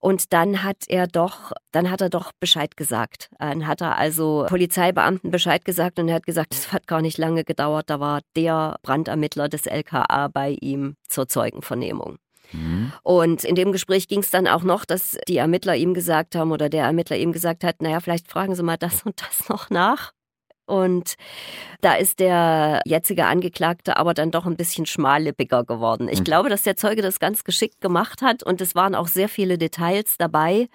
Und 0.00 0.32
dann 0.32 0.64
hat 0.64 0.84
er 0.88 1.06
doch, 1.06 1.52
dann 1.70 1.90
hat 1.90 2.00
er 2.00 2.10
doch 2.10 2.32
Bescheid 2.40 2.76
gesagt. 2.76 3.30
Dann 3.38 3.66
hat 3.66 3.80
er 3.80 3.96
also 3.96 4.44
Polizeibeamten 4.48 5.30
Bescheid 5.30 5.64
gesagt 5.64 5.98
und 5.98 6.08
er 6.08 6.16
hat 6.16 6.26
gesagt, 6.26 6.54
es 6.54 6.72
hat 6.72 6.86
gar 6.86 7.02
nicht 7.02 7.18
lange 7.18 7.44
gedauert. 7.44 7.88
Da 7.88 8.00
war 8.00 8.20
der 8.36 8.76
Brandermittler 8.82 9.48
des 9.48 9.66
LKA 9.66 10.28
bei 10.28 10.56
ihm 10.60 10.96
zur 11.08 11.28
Zeugenvernehmung. 11.28 12.18
Mhm. 12.52 12.92
Und 13.02 13.44
in 13.44 13.54
dem 13.54 13.72
Gespräch 13.72 14.08
ging 14.08 14.20
es 14.20 14.30
dann 14.30 14.46
auch 14.46 14.62
noch, 14.62 14.84
dass 14.84 15.16
die 15.28 15.38
Ermittler 15.38 15.76
ihm 15.76 15.94
gesagt 15.94 16.34
haben 16.34 16.52
oder 16.52 16.68
der 16.68 16.84
Ermittler 16.84 17.16
ihm 17.16 17.32
gesagt 17.32 17.64
hat, 17.64 17.80
naja, 17.80 18.00
vielleicht 18.00 18.28
fragen 18.28 18.54
Sie 18.54 18.62
mal 18.62 18.76
das 18.76 19.02
und 19.04 19.20
das 19.20 19.48
noch 19.48 19.70
nach. 19.70 20.12
Und 20.66 21.14
da 21.80 21.94
ist 21.94 22.20
der 22.20 22.80
jetzige 22.86 23.26
Angeklagte 23.26 23.96
aber 23.96 24.14
dann 24.14 24.30
doch 24.30 24.46
ein 24.46 24.56
bisschen 24.56 24.86
schmallippiger 24.86 25.64
geworden. 25.64 26.08
Ich 26.08 26.20
mhm. 26.20 26.24
glaube, 26.24 26.48
dass 26.48 26.62
der 26.62 26.76
Zeuge 26.76 27.02
das 27.02 27.20
ganz 27.20 27.44
geschickt 27.44 27.80
gemacht 27.80 28.22
hat 28.22 28.42
und 28.42 28.60
es 28.60 28.74
waren 28.74 28.94
auch 28.94 29.08
sehr 29.08 29.28
viele 29.28 29.58
Details 29.58 30.16
dabei, 30.18 30.68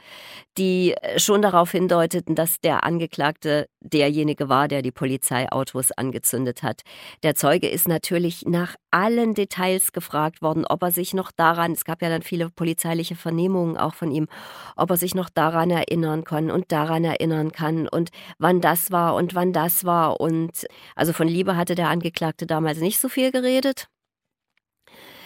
die 0.58 0.94
schon 1.18 1.42
darauf 1.42 1.72
hindeuteten, 1.72 2.36
dass 2.36 2.60
der 2.60 2.84
Angeklagte 2.84 3.68
derjenige 3.82 4.50
war, 4.50 4.68
der 4.68 4.82
die 4.82 4.92
Polizeiautos 4.92 5.92
angezündet 5.92 6.64
hat. 6.64 6.82
Der 7.24 7.34
Zeuge 7.36 7.70
ist 7.70 7.88
natürlich 7.88 8.44
nach 8.46 8.76
allen 8.92 9.34
Details 9.34 9.94
gefragt 9.94 10.42
worden, 10.42 10.66
ob 10.68 10.84
er 10.84 10.92
sich 10.92 11.14
noch 11.14 11.32
daran, 11.32 11.72
es 11.72 11.86
gab 11.86 12.02
ja 12.02 12.10
dann 12.10 12.22
viele 12.22 12.50
polizeiliche 12.50 13.16
Vernehmungen 13.16 13.78
auch 13.78 13.94
von 13.94 14.12
ihm, 14.12 14.28
ob 14.76 14.90
er 14.92 14.98
sich 14.98 15.16
noch 15.16 15.30
daran 15.30 15.72
erinnern 15.72 16.24
kann 16.24 16.52
und 16.52 16.72
daran 16.72 17.04
erinnern 17.04 17.52
kann 17.52 17.88
und 17.88 18.10
wann 18.38 18.62
das 18.62 18.92
war 18.92 19.16
und 19.16 19.36
wann 19.36 19.54
das 19.54 19.79
war. 19.86 20.20
Und 20.20 20.66
also 20.96 21.14
von 21.14 21.28
Liebe 21.28 21.56
hatte 21.56 21.76
der 21.76 21.90
Angeklagte 21.90 22.46
damals 22.46 22.80
nicht 22.80 23.00
so 23.00 23.10
viel 23.10 23.32
geredet. 23.32 23.88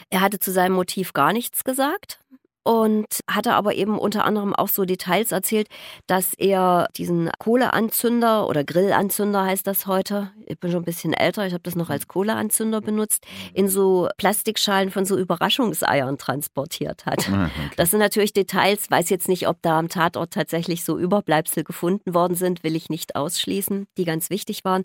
Er 0.10 0.22
hatte 0.22 0.39
zu 0.39 0.51
seinem 0.51 0.74
Motiv 0.74 1.13
gar 1.13 1.33
nichts 1.33 1.63
gesagt 1.63 2.22
und 2.63 3.05
hatte 3.29 3.53
aber 3.53 3.75
eben 3.75 4.00
unter 4.00 4.25
anderem 4.25 4.55
auch 4.55 4.70
so 4.70 4.86
Details 4.86 5.32
erzählt, 5.32 5.67
dass 6.08 6.34
er 6.34 6.88
diesen 6.96 7.29
Kohleanzünder 7.39 8.48
oder 8.48 8.63
Grillanzünder 8.63 9.43
heißt 9.43 9.67
das 9.67 9.86
heute, 9.86 10.32
ich 10.46 10.60
bin 10.60 10.72
schon 10.72 10.82
ein 10.82 10.86
bisschen 10.86 11.13
älter, 11.13 11.46
ich 11.46 11.53
habe 11.53 11.63
das 11.63 11.75
noch 11.75 11.89
als 11.89 12.08
Kohleanzünder 12.08 12.82
benutzt, 12.82 13.25
in 13.53 13.67
so 13.67 14.08
Plastikschalen 14.17 14.91
von 14.91 15.05
so 15.05 15.17
Überraschungseiern 15.17 16.17
transportiert 16.17 17.05
hat. 17.05 17.29
Ah, 17.29 17.46
okay. 17.46 17.70
Das 17.75 17.91
sind 17.91 18.00
natürlich 18.00 18.34
Details, 18.34 18.89
weiß 18.89 19.10
jetzt 19.10 19.27
nicht, 19.27 19.48
ob 19.48 19.62
da 19.62 19.79
am 19.79 19.89
Tatort 19.89 20.32
tatsächlich 20.34 20.84
so 20.84 20.98
Überbleibsel 20.98 21.63
gefunden 21.63 22.13
worden 22.13 22.36
sind, 22.36 22.63
will 22.63 22.75
ich 22.75 22.89
nicht 22.89 23.15
ausschließen, 23.15 23.88
die 23.98 24.05
ganz 24.05 24.29
wichtig 24.29 24.63
waren. 24.63 24.84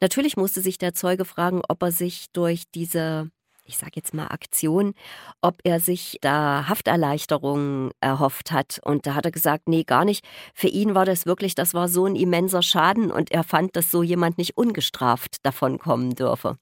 Natürlich 0.00 0.36
musste 0.36 0.60
sich 0.60 0.78
der 0.78 0.94
Zeuge 0.94 1.24
fragen, 1.24 1.60
ob 1.68 1.82
er 1.82 1.92
sich 1.92 2.26
durch 2.32 2.64
diese 2.74 3.30
ich 3.68 3.76
sage 3.76 3.92
jetzt 3.96 4.14
mal 4.14 4.28
Aktion, 4.28 4.94
ob 5.42 5.58
er 5.62 5.78
sich 5.78 6.18
da 6.20 6.68
Hafterleichterungen 6.68 7.90
erhofft 8.00 8.50
hat. 8.50 8.80
Und 8.84 9.06
da 9.06 9.14
hat 9.14 9.26
er 9.26 9.30
gesagt, 9.30 9.68
nee, 9.68 9.84
gar 9.84 10.04
nicht. 10.04 10.24
Für 10.54 10.68
ihn 10.68 10.94
war 10.94 11.04
das 11.04 11.26
wirklich, 11.26 11.54
das 11.54 11.74
war 11.74 11.88
so 11.88 12.06
ein 12.06 12.16
immenser 12.16 12.62
Schaden 12.62 13.12
und 13.12 13.30
er 13.30 13.44
fand, 13.44 13.76
dass 13.76 13.90
so 13.90 14.02
jemand 14.02 14.38
nicht 14.38 14.56
ungestraft 14.56 15.36
davonkommen 15.44 16.14
dürfe. 16.14 16.56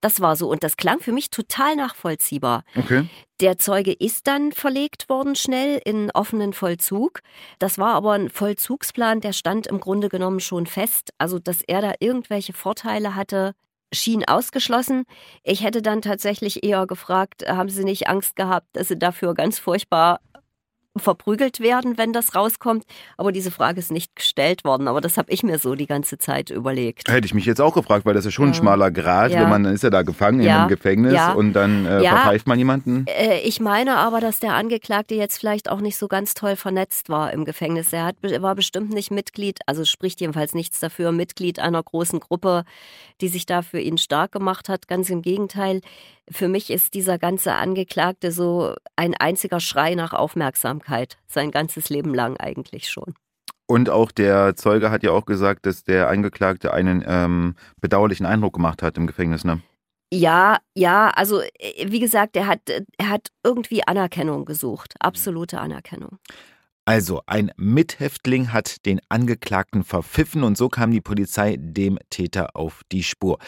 Das 0.00 0.20
war 0.20 0.36
so 0.36 0.48
und 0.48 0.62
das 0.62 0.76
klang 0.76 1.00
für 1.00 1.12
mich 1.12 1.30
total 1.30 1.76
nachvollziehbar. 1.76 2.64
Okay. 2.76 3.08
Der 3.40 3.58
Zeuge 3.58 3.92
ist 3.92 4.26
dann 4.26 4.52
verlegt 4.52 5.08
worden 5.08 5.34
schnell 5.34 5.80
in 5.84 6.10
offenen 6.12 6.52
Vollzug. 6.52 7.20
Das 7.58 7.78
war 7.78 7.94
aber 7.94 8.12
ein 8.12 8.30
Vollzugsplan, 8.30 9.20
der 9.20 9.32
stand 9.32 9.66
im 9.66 9.80
Grunde 9.80 10.08
genommen 10.08 10.40
schon 10.40 10.66
fest. 10.66 11.10
Also, 11.18 11.38
dass 11.38 11.62
er 11.62 11.82
da 11.82 11.94
irgendwelche 12.00 12.52
Vorteile 12.52 13.14
hatte, 13.14 13.54
schien 13.92 14.24
ausgeschlossen. 14.24 15.04
Ich 15.42 15.62
hätte 15.62 15.82
dann 15.82 16.02
tatsächlich 16.02 16.64
eher 16.64 16.86
gefragt, 16.86 17.44
haben 17.46 17.68
Sie 17.68 17.84
nicht 17.84 18.08
Angst 18.08 18.36
gehabt, 18.36 18.68
dass 18.72 18.88
Sie 18.88 18.98
dafür 18.98 19.34
ganz 19.34 19.58
furchtbar 19.58 20.20
verprügelt 20.96 21.60
werden, 21.60 21.96
wenn 21.96 22.12
das 22.12 22.34
rauskommt. 22.34 22.84
Aber 23.16 23.32
diese 23.32 23.50
Frage 23.50 23.78
ist 23.78 23.90
nicht 23.90 24.14
gestellt 24.14 24.64
worden. 24.64 24.88
Aber 24.88 25.00
das 25.00 25.16
habe 25.16 25.30
ich 25.32 25.42
mir 25.42 25.58
so 25.58 25.74
die 25.74 25.86
ganze 25.86 26.18
Zeit 26.18 26.50
überlegt. 26.50 27.08
Hätte 27.10 27.26
ich 27.26 27.34
mich 27.34 27.46
jetzt 27.46 27.60
auch 27.60 27.74
gefragt, 27.74 28.04
weil 28.04 28.14
das 28.14 28.26
ist 28.26 28.34
schon 28.34 28.46
ja. 28.46 28.50
ein 28.50 28.54
schmaler 28.54 28.90
Grad. 28.90 29.32
Ja. 29.32 29.42
Wenn 29.42 29.48
man 29.48 29.64
ist 29.64 29.82
ja 29.82 29.90
da 29.90 30.02
gefangen 30.02 30.40
ja. 30.40 30.46
in 30.46 30.60
einem 30.60 30.68
Gefängnis 30.68 31.18
und 31.34 31.54
dann 31.54 31.86
äh, 31.86 32.00
verpfeift 32.00 32.46
man 32.46 32.58
jemanden. 32.58 33.06
Äh, 33.06 33.40
ich 33.40 33.60
meine 33.60 33.96
aber, 33.96 34.20
dass 34.20 34.40
der 34.40 34.54
Angeklagte 34.54 35.14
jetzt 35.14 35.38
vielleicht 35.38 35.70
auch 35.70 35.80
nicht 35.80 35.96
so 35.96 36.08
ganz 36.08 36.34
toll 36.34 36.56
vernetzt 36.56 37.08
war 37.08 37.32
im 37.32 37.44
Gefängnis. 37.44 37.92
Er 37.92 38.04
hat, 38.04 38.16
war 38.22 38.54
bestimmt 38.54 38.92
nicht 38.92 39.10
Mitglied, 39.10 39.60
also 39.66 39.84
spricht 39.84 40.20
jedenfalls 40.20 40.54
nichts 40.54 40.80
dafür, 40.80 41.12
Mitglied 41.12 41.58
einer 41.58 41.82
großen 41.82 42.20
Gruppe, 42.20 42.64
die 43.20 43.28
sich 43.28 43.46
da 43.46 43.62
für 43.62 43.80
ihn 43.80 43.98
stark 43.98 44.32
gemacht 44.32 44.68
hat. 44.68 44.88
Ganz 44.88 45.08
im 45.10 45.22
Gegenteil. 45.22 45.80
Für 46.30 46.48
mich 46.48 46.70
ist 46.70 46.94
dieser 46.94 47.18
ganze 47.18 47.54
Angeklagte 47.54 48.30
so 48.30 48.74
ein 48.96 49.14
einziger 49.14 49.60
Schrei 49.60 49.94
nach 49.94 50.12
Aufmerksamkeit, 50.12 50.81
sein 51.26 51.50
ganzes 51.50 51.90
Leben 51.90 52.14
lang 52.14 52.36
eigentlich 52.36 52.90
schon. 52.90 53.14
Und 53.66 53.88
auch 53.88 54.12
der 54.12 54.54
Zeuge 54.56 54.90
hat 54.90 55.02
ja 55.02 55.12
auch 55.12 55.24
gesagt, 55.24 55.66
dass 55.66 55.84
der 55.84 56.08
Angeklagte 56.08 56.74
einen 56.74 57.02
ähm, 57.06 57.54
bedauerlichen 57.80 58.26
Eindruck 58.26 58.54
gemacht 58.54 58.82
hat 58.82 58.98
im 58.98 59.06
Gefängnis, 59.06 59.44
ne? 59.44 59.62
Ja, 60.12 60.58
ja, 60.74 61.08
also 61.08 61.40
äh, 61.40 61.86
wie 61.86 62.00
gesagt, 62.00 62.36
er 62.36 62.46
hat, 62.46 62.60
er 62.98 63.08
hat 63.08 63.28
irgendwie 63.42 63.86
Anerkennung 63.86 64.44
gesucht, 64.44 64.94
absolute 65.00 65.58
Anerkennung. 65.58 66.18
Also, 66.84 67.22
ein 67.26 67.52
Mithäftling 67.56 68.52
hat 68.52 68.84
den 68.84 69.00
Angeklagten 69.08 69.84
verpfiffen 69.84 70.42
und 70.42 70.58
so 70.58 70.68
kam 70.68 70.90
die 70.90 71.00
Polizei 71.00 71.56
dem 71.58 71.98
Täter 72.10 72.56
auf 72.56 72.82
die 72.90 73.04
Spur. 73.04 73.38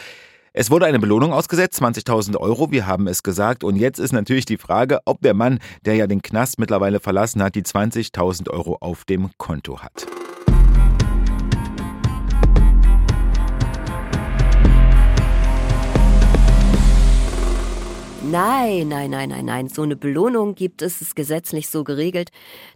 Es 0.57 0.71
wurde 0.71 0.85
eine 0.85 0.99
Belohnung 0.99 1.33
ausgesetzt, 1.33 1.81
20.000 1.81 2.37
Euro, 2.37 2.71
wir 2.71 2.87
haben 2.87 3.07
es 3.07 3.23
gesagt. 3.23 3.65
Und 3.65 3.75
jetzt 3.75 3.99
ist 3.99 4.13
natürlich 4.13 4.45
die 4.45 4.55
Frage, 4.55 5.01
ob 5.03 5.19
der 5.19 5.33
Mann, 5.33 5.59
der 5.85 5.95
ja 5.95 6.07
den 6.07 6.21
Knast 6.21 6.59
mittlerweile 6.59 7.01
verlassen 7.01 7.43
hat, 7.43 7.55
die 7.55 7.63
20.000 7.63 8.49
Euro 8.51 8.77
auf 8.79 9.03
dem 9.03 9.31
Konto 9.37 9.79
hat. 9.79 10.07
Nein, 18.23 18.87
nein, 18.87 19.11
nein, 19.11 19.29
nein, 19.29 19.45
nein. 19.45 19.67
So 19.67 19.81
eine 19.81 19.97
Belohnung 19.97 20.55
gibt 20.55 20.81
es, 20.81 21.01
ist 21.01 21.17
gesetzlich 21.17 21.67
so 21.67 21.83
geregelt. 21.83 22.29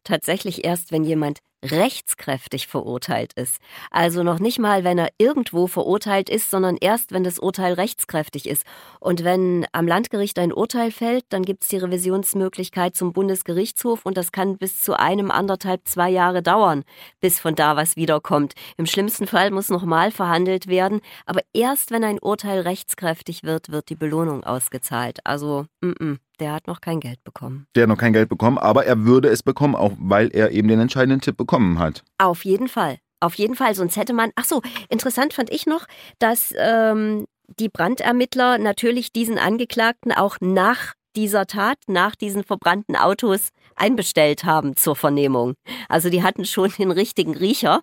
Tatsächlich 0.03 0.65
erst, 0.65 0.91
wenn 0.91 1.05
jemand 1.05 1.39
rechtskräftig 1.63 2.67
verurteilt 2.67 3.33
ist. 3.33 3.57
Also 3.91 4.23
noch 4.23 4.39
nicht 4.39 4.59
mal, 4.59 4.83
wenn 4.83 4.97
er 4.97 5.09
irgendwo 5.17 5.67
verurteilt 5.67 6.29
ist, 6.29 6.49
sondern 6.49 6.77
erst, 6.79 7.11
wenn 7.11 7.23
das 7.23 7.39
Urteil 7.39 7.73
rechtskräftig 7.73 8.47
ist. 8.47 8.65
Und 8.99 9.23
wenn 9.23 9.65
am 9.71 9.87
Landgericht 9.87 10.39
ein 10.39 10.53
Urteil 10.53 10.91
fällt, 10.91 11.25
dann 11.29 11.43
gibt 11.43 11.63
es 11.63 11.69
die 11.69 11.77
Revisionsmöglichkeit 11.77 12.95
zum 12.95 13.13
Bundesgerichtshof 13.13 14.05
und 14.05 14.17
das 14.17 14.31
kann 14.31 14.57
bis 14.57 14.81
zu 14.81 14.97
einem, 14.97 15.31
anderthalb, 15.31 15.87
zwei 15.87 16.09
Jahre 16.09 16.41
dauern, 16.41 16.83
bis 17.19 17.39
von 17.39 17.55
da 17.55 17.75
was 17.75 17.95
wiederkommt. 17.95 18.53
Im 18.77 18.85
schlimmsten 18.85 19.27
Fall 19.27 19.51
muss 19.51 19.69
nochmal 19.69 20.11
verhandelt 20.11 20.67
werden, 20.67 21.01
aber 21.25 21.41
erst 21.53 21.91
wenn 21.91 22.03
ein 22.03 22.19
Urteil 22.19 22.61
rechtskräftig 22.61 23.43
wird, 23.43 23.71
wird 23.71 23.89
die 23.89 23.95
Belohnung 23.95 24.43
ausgezahlt. 24.43 25.19
Also, 25.25 25.65
mm 25.81 25.91
-mm. 25.91 26.17
Der 26.39 26.53
hat 26.53 26.67
noch 26.67 26.81
kein 26.81 26.99
Geld 26.99 27.23
bekommen. 27.23 27.67
Der 27.75 27.83
hat 27.83 27.89
noch 27.89 27.97
kein 27.97 28.13
Geld 28.13 28.29
bekommen, 28.29 28.57
aber 28.57 28.85
er 28.85 29.03
würde 29.03 29.29
es 29.29 29.43
bekommen, 29.43 29.75
auch 29.75 29.93
weil 29.97 30.29
er 30.29 30.51
eben 30.51 30.67
den 30.67 30.79
entscheidenden 30.79 31.21
Tipp 31.21 31.37
bekommen 31.37 31.79
hat. 31.79 32.03
Auf 32.17 32.45
jeden 32.45 32.67
Fall. 32.67 32.97
Auf 33.19 33.33
jeden 33.35 33.55
Fall, 33.55 33.75
sonst 33.75 33.97
hätte 33.97 34.13
man. 34.13 34.31
Ach 34.35 34.45
so, 34.45 34.61
interessant 34.87 35.33
fand 35.33 35.49
ich 35.49 35.65
noch, 35.65 35.85
dass 36.19 36.53
ähm, 36.57 37.25
die 37.59 37.69
Brandermittler 37.69 38.57
natürlich 38.57 39.11
diesen 39.11 39.37
Angeklagten 39.37 40.13
auch 40.13 40.37
nach 40.39 40.93
dieser 41.15 41.47
Tat, 41.47 41.77
nach 41.87 42.15
diesen 42.15 42.43
verbrannten 42.43 42.95
Autos 42.95 43.49
einbestellt 43.75 44.43
haben 44.43 44.75
zur 44.75 44.95
Vernehmung. 44.95 45.55
Also 45.87 46.09
die 46.09 46.23
hatten 46.23 46.45
schon 46.45 46.71
den 46.77 46.91
richtigen 46.91 47.35
Riecher. 47.35 47.81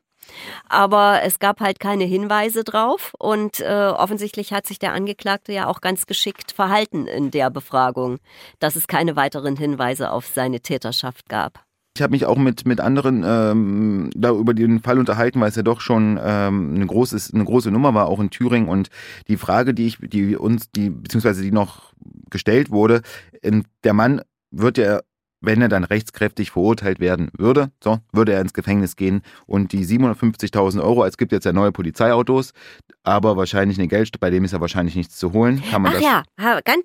Aber 0.68 1.20
es 1.22 1.38
gab 1.38 1.60
halt 1.60 1.80
keine 1.80 2.04
Hinweise 2.04 2.64
drauf 2.64 3.14
und 3.18 3.60
äh, 3.60 3.92
offensichtlich 3.96 4.52
hat 4.52 4.66
sich 4.66 4.78
der 4.78 4.92
Angeklagte 4.92 5.52
ja 5.52 5.66
auch 5.66 5.80
ganz 5.80 6.06
geschickt 6.06 6.52
verhalten 6.52 7.06
in 7.06 7.30
der 7.30 7.50
Befragung, 7.50 8.18
dass 8.58 8.76
es 8.76 8.86
keine 8.86 9.16
weiteren 9.16 9.56
Hinweise 9.56 10.10
auf 10.10 10.26
seine 10.26 10.60
Täterschaft 10.60 11.28
gab. 11.28 11.64
Ich 11.96 12.02
habe 12.02 12.10
mich 12.10 12.26
auch 12.26 12.36
mit, 12.36 12.66
mit 12.66 12.78
anderen 12.78 13.24
ähm, 13.26 14.10
da 14.14 14.30
über 14.30 14.52
den 14.52 14.80
Fall 14.80 14.98
unterhalten, 14.98 15.40
weil 15.40 15.48
es 15.48 15.56
ja 15.56 15.62
doch 15.62 15.80
schon 15.80 16.20
ähm, 16.22 16.74
eine, 16.74 16.86
großes, 16.86 17.32
eine 17.32 17.44
große 17.44 17.70
Nummer 17.70 17.94
war, 17.94 18.08
auch 18.08 18.20
in 18.20 18.28
Thüringen. 18.28 18.68
Und 18.68 18.90
die 19.28 19.38
Frage, 19.38 19.72
die 19.72 19.86
ich, 19.86 19.96
die 20.02 20.36
uns, 20.36 20.70
die, 20.70 20.90
beziehungsweise 20.90 21.42
die 21.42 21.52
noch 21.52 21.94
gestellt 22.28 22.70
wurde, 22.70 23.00
der 23.82 23.94
Mann 23.94 24.20
wird 24.50 24.76
ja 24.76 25.00
wenn 25.46 25.62
er 25.62 25.68
dann 25.68 25.84
rechtskräftig 25.84 26.50
verurteilt 26.50 27.00
werden 27.00 27.30
würde, 27.38 27.70
so, 27.82 27.98
würde 28.12 28.32
er 28.32 28.40
ins 28.40 28.52
Gefängnis 28.52 28.96
gehen 28.96 29.22
und 29.46 29.72
die 29.72 29.86
750.000 29.86 30.82
Euro, 30.82 31.04
es 31.04 31.16
gibt 31.16 31.32
jetzt 31.32 31.44
ja 31.46 31.52
neue 31.52 31.72
Polizeiautos, 31.72 32.52
aber 33.04 33.36
wahrscheinlich 33.36 33.78
eine 33.78 33.88
Geldstrafe, 33.88 34.20
bei 34.20 34.30
dem 34.30 34.44
ist 34.44 34.52
ja 34.52 34.60
wahrscheinlich 34.60 34.96
nichts 34.96 35.16
zu 35.16 35.32
holen. 35.32 35.62
Kann 35.70 35.82
man 35.82 35.94
Ach 35.96 36.00
ja, 36.00 36.22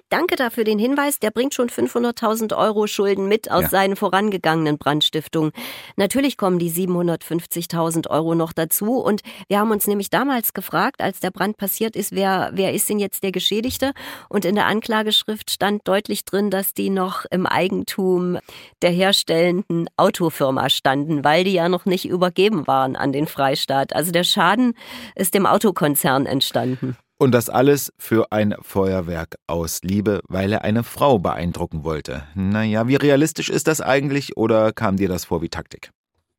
danke 0.09 0.35
dafür 0.35 0.63
den 0.63 0.77
Hinweis, 0.77 1.19
der 1.19 1.31
bringt 1.31 1.53
schon 1.53 1.69
500.000 1.69 2.55
Euro 2.55 2.85
Schulden 2.87 3.27
mit 3.27 3.49
aus 3.49 3.63
ja. 3.63 3.69
seinen 3.69 3.95
vorangegangenen 3.95 4.77
Brandstiftungen. 4.77 5.51
Natürlich 5.95 6.37
kommen 6.37 6.59
die 6.59 6.69
750.000 6.69 8.09
Euro 8.09 8.35
noch 8.35 8.53
dazu 8.53 8.97
und 8.97 9.21
wir 9.47 9.59
haben 9.59 9.71
uns 9.71 9.87
nämlich 9.87 10.09
damals 10.09 10.53
gefragt, 10.53 11.01
als 11.01 11.19
der 11.19 11.31
Brand 11.31 11.57
passiert 11.57 11.95
ist, 11.95 12.11
wer, 12.11 12.51
wer 12.53 12.73
ist 12.73 12.89
denn 12.89 12.99
jetzt 12.99 13.23
der 13.23 13.31
Geschädigte? 13.31 13.93
Und 14.29 14.45
in 14.45 14.55
der 14.55 14.67
Anklageschrift 14.67 15.49
stand 15.49 15.87
deutlich 15.87 16.25
drin, 16.25 16.51
dass 16.51 16.73
die 16.75 16.91
noch 16.91 17.25
im 17.31 17.47
Eigentum 17.47 18.37
der 18.81 18.91
herstellenden 18.91 19.87
Autofirma 19.97 20.69
standen, 20.69 21.23
weil 21.23 21.43
die 21.43 21.53
ja 21.53 21.69
noch 21.69 21.85
nicht 21.85 22.05
übergeben 22.05 22.67
waren 22.67 22.95
an 22.95 23.11
den 23.11 23.27
Freistaat. 23.27 23.95
Also 23.95 24.11
der 24.11 24.23
Schaden 24.23 24.73
ist 25.15 25.33
dem 25.33 25.45
Autokonzern 25.45 26.25
entstanden. 26.25 26.97
Und 27.17 27.33
das 27.33 27.49
alles 27.49 27.93
für 27.99 28.31
ein 28.31 28.55
Feuerwerk 28.61 29.35
aus 29.45 29.81
Liebe, 29.83 30.21
weil 30.27 30.51
er 30.53 30.63
eine 30.63 30.83
Frau 30.83 31.19
beeindrucken 31.19 31.83
wollte. 31.83 32.23
Naja, 32.33 32.87
wie 32.87 32.95
realistisch 32.95 33.49
ist 33.49 33.67
das 33.67 33.79
eigentlich 33.79 34.37
oder 34.37 34.73
kam 34.73 34.97
dir 34.97 35.07
das 35.07 35.25
vor 35.25 35.43
wie 35.43 35.49
Taktik? 35.49 35.91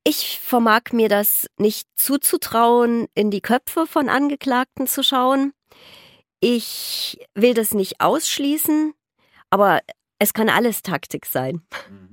Ich 0.04 0.40
vermag 0.42 0.90
mir 0.90 1.08
das 1.08 1.46
nicht 1.56 1.86
zuzutrauen, 1.94 3.06
in 3.14 3.30
die 3.30 3.40
Köpfe 3.40 3.86
von 3.86 4.08
Angeklagten 4.08 4.88
zu 4.88 5.04
schauen. 5.04 5.52
Ich 6.40 7.24
will 7.36 7.54
das 7.54 7.72
nicht 7.72 8.00
ausschließen, 8.00 8.94
aber 9.50 9.78
es 10.22 10.32
kann 10.34 10.48
alles 10.48 10.82
Taktik 10.82 11.26
sein. 11.26 11.62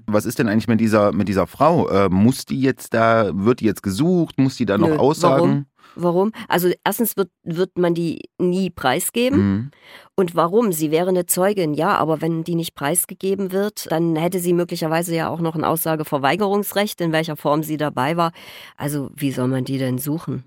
Was 0.08 0.26
ist 0.26 0.40
denn 0.40 0.50
eigentlich 0.50 0.68
mit 0.68 0.80
dieser, 0.80 1.12
mit 1.12 1.28
dieser 1.28 1.46
Frau? 1.46 1.88
Äh, 1.90 2.10
muss 2.10 2.46
die 2.46 2.60
jetzt 2.60 2.96
da, 2.96 3.30
wird 3.34 3.60
die 3.60 3.66
jetzt 3.66 3.84
gesucht? 3.84 4.40
Muss 4.40 4.56
die 4.56 4.66
da 4.66 4.80
noch 4.80 4.90
Nö, 4.90 4.98
aussagen? 4.98 5.68
Warum? 5.96 6.32
Warum? 6.32 6.32
Also 6.48 6.72
erstens 6.84 7.18
wird, 7.18 7.30
wird 7.44 7.78
man 7.78 7.94
die 7.94 8.30
nie 8.40 8.72
preisgeben. 8.72 9.38
Mhm. 9.38 9.72
Und 10.16 10.36
warum? 10.36 10.72
Sie 10.72 10.90
wäre 10.90 11.10
eine 11.10 11.28
Zeugin, 11.28 11.76
ja, 11.76 11.96
aber 11.98 12.20
wenn 12.20 12.44
die 12.44 12.56
nicht 12.56 12.74
preisgegeben 12.74 13.52
wird, 13.52 13.92
dann 13.92 14.16
hätte 14.16 14.40
sie 14.40 14.54
möglicherweise 14.54 15.16
ja 15.16 15.30
auch 15.30 15.40
noch 15.40 15.56
ein 15.56 15.64
Aussageverweigerungsrecht, 15.64 17.02
in 17.02 17.12
welcher 17.12 17.36
Form 17.36 17.62
sie 17.62 17.78
dabei 17.78 18.18
war. 18.18 18.32
Also 18.76 19.12
wie 19.16 19.32
soll 19.32 19.48
man 19.48 19.66
die 19.66 19.78
denn 19.78 20.00
suchen? 20.00 20.46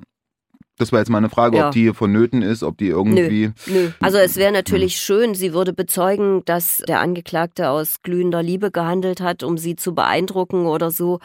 Das 0.79 0.91
war 0.91 0.99
jetzt 0.99 1.11
mal 1.11 1.19
eine 1.19 1.29
Frage, 1.29 1.59
ja. 1.59 1.67
ob 1.67 1.73
die 1.73 1.93
vonnöten 1.93 2.43
ist, 2.43 2.63
ob 2.63 2.79
die 2.79 2.89
irgendwie. 2.89 3.53
Nö, 3.67 3.75
nö. 3.75 3.91
Also 4.01 4.19
es 4.19 4.37
wäre 4.37 4.53
natürlich 4.53 4.95
hm. 4.95 4.99
schön, 4.99 5.35
sie 5.35 5.53
würde 5.53 5.73
bezeugen, 5.73 6.43
dass 6.45 6.83
der 6.89 7.01
Angeklagte 7.01 7.69
aus 7.69 8.03
glühender 8.03 8.43
Liebe 8.43 8.71
gehandelt 8.71 9.21
hat, 9.21 9.43
um 9.43 9.59
sie 9.59 9.77
zu 9.77 9.95
beeindrucken 9.95 10.67
oder 10.67 10.91
so. 10.91 11.21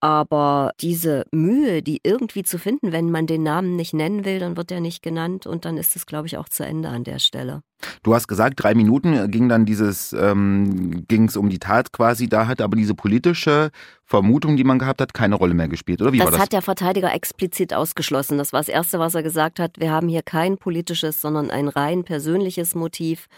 Aber 0.00 0.72
diese 0.80 1.24
Mühe, 1.32 1.82
die 1.82 2.00
irgendwie 2.02 2.42
zu 2.42 2.58
finden, 2.58 2.92
wenn 2.92 3.10
man 3.10 3.26
den 3.26 3.42
Namen 3.42 3.76
nicht 3.76 3.94
nennen 3.94 4.26
will, 4.26 4.38
dann 4.38 4.56
wird 4.56 4.70
er 4.70 4.80
nicht 4.80 5.02
genannt 5.02 5.46
und 5.46 5.64
dann 5.64 5.78
ist 5.78 5.96
es, 5.96 6.04
glaube 6.04 6.26
ich, 6.26 6.36
auch 6.36 6.50
zu 6.50 6.66
Ende 6.66 6.90
an 6.90 7.02
der 7.02 7.18
Stelle. 7.18 7.62
Du 8.02 8.14
hast 8.14 8.28
gesagt, 8.28 8.62
drei 8.62 8.74
Minuten 8.74 9.30
ging 9.30 9.48
dann 9.48 9.64
dieses, 9.64 10.12
ähm, 10.12 11.06
ging 11.08 11.24
es 11.24 11.36
um 11.36 11.48
die 11.48 11.58
Tat 11.58 11.92
quasi, 11.92 12.28
da 12.28 12.46
hat 12.46 12.60
aber 12.60 12.76
diese 12.76 12.94
politische 12.94 13.70
Vermutung, 14.04 14.56
die 14.56 14.64
man 14.64 14.78
gehabt 14.78 15.00
hat, 15.00 15.14
keine 15.14 15.34
Rolle 15.34 15.54
mehr 15.54 15.68
gespielt, 15.68 16.02
oder 16.02 16.12
wie 16.12 16.18
das 16.18 16.26
war 16.26 16.30
das? 16.30 16.38
Das 16.38 16.44
hat 16.44 16.52
der 16.52 16.62
Verteidiger 16.62 17.12
explizit 17.14 17.72
ausgeschlossen. 17.72 18.36
Das 18.36 18.52
war 18.52 18.60
das 18.60 18.68
Erste, 18.68 18.98
was 18.98 19.14
er 19.14 19.22
gesagt 19.22 19.58
hat. 19.58 19.78
Wir 19.78 19.90
haben 19.90 20.08
hier 20.08 20.22
kein 20.22 20.58
politisches, 20.58 21.20
sondern 21.22 21.50
ein 21.50 21.68
rein 21.68 22.04
persönliches 22.04 22.74
Motiv 22.74 23.28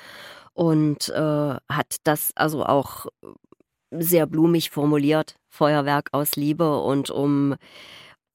und 0.54 1.08
äh, 1.10 1.54
hat 1.68 1.96
das 2.02 2.32
also 2.34 2.64
auch 2.66 3.06
sehr 3.90 4.26
blumig 4.26 4.70
formuliert. 4.70 5.36
Feuerwerk 5.48 6.08
aus 6.12 6.36
Liebe 6.36 6.80
und 6.80 7.10
um 7.10 7.56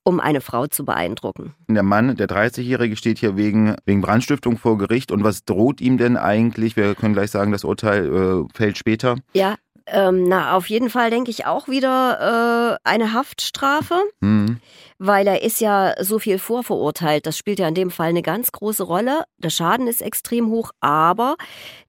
um 0.06 0.20
eine 0.20 0.42
Frau 0.42 0.68
zu 0.68 0.84
beeindrucken. 0.84 1.56
Der 1.70 1.84
Mann, 1.84 2.18
der 2.18 2.28
30-Jährige, 2.28 2.98
steht 2.98 3.20
hier 3.20 3.38
wegen, 3.38 3.76
wegen 3.86 4.02
Brandstiftung 4.02 4.58
vor 4.58 4.78
Gericht. 4.78 5.14
Und 5.14 5.24
was 5.24 5.46
droht 5.46 5.80
ihm 5.80 5.98
denn 5.98 6.18
eigentlich? 6.18 6.76
Wir 6.76 6.94
können 6.94 7.14
gleich 7.14 7.32
sagen, 7.32 7.54
das 7.54 7.64
Urteil 7.64 8.14
äh, 8.14 8.54
fällt 8.54 8.78
später. 8.78 9.16
Ja, 9.34 9.56
ähm, 9.86 10.24
na, 10.24 10.56
auf 10.56 10.70
jeden 10.70 10.90
Fall 10.90 11.10
denke 11.10 11.30
ich 11.30 11.46
auch 11.46 11.68
wieder 11.68 12.78
äh, 12.84 12.90
eine 12.90 13.14
Haftstrafe, 13.14 14.02
mhm. 14.22 14.60
weil 14.98 15.28
er 15.28 15.42
ist 15.42 15.60
ja 15.60 15.94
so 16.02 16.20
viel 16.20 16.40
vorverurteilt. 16.40 17.26
Das 17.26 17.38
spielt 17.38 17.60
ja 17.60 17.68
in 17.68 17.76
dem 17.76 17.92
Fall 17.92 18.10
eine 18.10 18.22
ganz 18.22 18.52
große 18.52 18.84
Rolle. 18.84 19.24
Der 19.38 19.50
Schaden 19.50 19.88
ist 19.88 20.02
extrem 20.02 20.50
hoch, 20.50 20.72
aber 20.80 21.36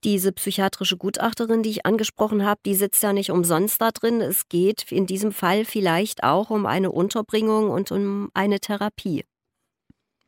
diese 0.02 0.32
psychiatrische 0.32 0.96
Gutachterin, 0.96 1.62
die 1.62 1.70
ich 1.70 1.86
angesprochen 1.86 2.44
habe, 2.44 2.60
die 2.66 2.74
sitzt 2.74 3.02
ja 3.02 3.12
nicht 3.12 3.30
umsonst 3.30 3.80
da 3.80 3.90
drin. 3.90 4.20
Es 4.20 4.48
geht 4.48 4.90
in 4.90 5.06
diesem 5.06 5.32
Fall 5.32 5.64
vielleicht 5.64 6.24
auch 6.24 6.50
um 6.50 6.66
eine 6.66 6.90
Unterbringung 6.90 7.70
und 7.70 7.92
um 7.92 8.30
eine 8.34 8.60
Therapie. 8.60 9.24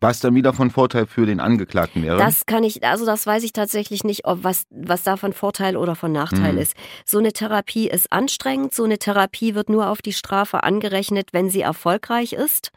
Was 0.06 0.20
dann 0.20 0.34
wieder 0.34 0.52
von 0.52 0.70
Vorteil 0.70 1.06
für 1.06 1.26
den 1.26 1.40
Angeklagten 1.40 2.02
wäre? 2.02 2.16
Das 2.16 2.46
kann 2.46 2.62
ich, 2.62 2.84
also 2.84 3.04
das 3.04 3.26
weiß 3.26 3.42
ich 3.42 3.52
tatsächlich 3.52 4.04
nicht, 4.04 4.24
ob 4.24 4.44
was, 4.44 4.66
was 4.70 5.02
da 5.02 5.16
von 5.16 5.32
Vorteil 5.32 5.76
oder 5.76 5.96
von 5.96 6.12
Nachteil 6.12 6.52
mhm. 6.52 6.58
ist. 6.58 6.76
So 7.04 7.18
eine 7.18 7.32
Therapie 7.32 7.88
ist 7.88 8.12
anstrengend. 8.12 8.72
So 8.72 8.84
eine 8.84 8.98
Therapie 8.98 9.54
wird 9.54 9.68
nur 9.68 9.90
auf 9.90 10.02
die 10.02 10.12
Strafe 10.12 10.62
angerechnet, 10.62 11.30
wenn 11.32 11.50
sie 11.50 11.62
erfolgreich 11.62 12.34
ist. 12.34 12.70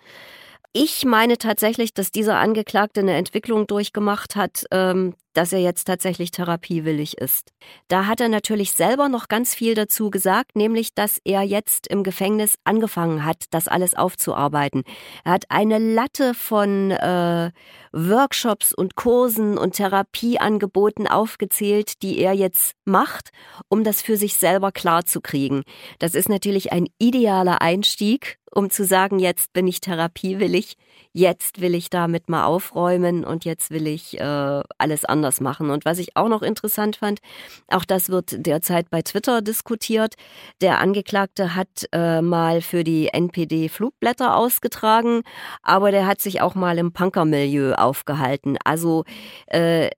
Ich 0.74 1.06
meine 1.06 1.38
tatsächlich, 1.38 1.94
dass 1.94 2.12
dieser 2.12 2.38
Angeklagte 2.38 3.00
eine 3.02 3.16
Entwicklung 3.16 3.68
durchgemacht 3.68 4.36
hat, 4.36 4.66
ähm, 4.72 5.14
dass 5.34 5.54
er 5.54 5.60
jetzt 5.60 5.86
tatsächlich 5.86 6.32
therapiewillig 6.32 7.18
ist. 7.18 7.52
Da 7.88 8.06
hat 8.08 8.22
er 8.22 8.30
natürlich 8.30 8.74
selber 8.74 9.10
noch 9.10 9.28
ganz 9.28 9.54
viel 9.54 9.76
dazu 9.76 10.10
gesagt, 10.10 10.56
nämlich, 10.56 10.94
dass 10.94 11.20
er 11.24 11.44
jetzt 11.44 11.88
im 11.88 12.04
Gefängnis 12.04 12.56
angefangen 12.64 13.26
hat, 13.26 13.46
das 13.52 13.68
alles 13.68 13.96
aufzuarbeiten. 13.96 14.84
Er 15.24 15.34
hat 15.34 15.46
eine 15.50 15.78
Latte 15.78 16.34
von 16.34 16.92
äh, 16.92 17.52
Workshops 17.92 18.74
und 18.74 18.96
Kursen 18.96 19.58
und 19.58 19.76
Therapieangeboten 19.76 21.08
aufgezählt, 21.08 22.02
die 22.02 22.20
er 22.20 22.34
jetzt 22.34 22.74
macht, 22.86 23.30
um 23.70 23.84
das 23.84 24.02
für 24.02 24.18
sich 24.18 24.36
selber 24.36 24.72
klarzukriegen. 24.72 25.64
Das 26.00 26.16
ist 26.16 26.30
natürlich 26.30 26.72
ein 26.72 26.88
idealer 26.98 27.62
Einstieg, 27.62 28.40
um 28.52 28.70
zu 28.70 28.84
sagen, 28.84 29.20
jetzt 29.20 29.54
bin 29.54 29.68
ich 29.68 29.80
therapiewillig 29.80 30.76
jetzt 31.14 31.62
will 31.62 31.76
ich 31.76 31.90
damit 31.90 32.30
mal 32.30 32.46
aufräumen 32.46 33.24
und 33.24 33.46
jetzt 33.46 33.72
will 33.72 33.88
ich 33.88 34.20
äh, 34.20 34.62
alles 34.78 35.06
anders 35.06 35.42
machen. 35.42 35.70
Und 35.70 35.86
was 35.86 36.00
ich 36.00 36.16
auch 36.16 36.30
noch 36.30 36.42
interessant 36.42 36.98
fand, 36.98 37.20
auch 37.68 37.86
das 37.86 38.10
wird 38.10 38.46
derzeit 38.46 38.90
bei 38.90 39.02
Twitter 39.02 39.42
diskutiert. 39.42 40.16
Der 40.62 40.80
Angeklagte 40.80 41.56
hat 41.56 41.88
äh, 41.92 42.22
mal 42.22 42.62
für 42.62 42.84
die 42.84 43.10
NPD 43.10 43.70
Flugblätter 43.70 44.36
ausgetragen, 44.36 45.24
aber 45.64 45.92
der 45.92 46.06
hat 46.08 46.22
sich 46.22 46.42
auch 46.42 46.56
mal 46.56 46.78
im 46.78 46.92
Punkermilieu 46.92 47.74
aufgehalten. 47.74 48.58
Also 48.64 49.04
äh, 49.48 49.90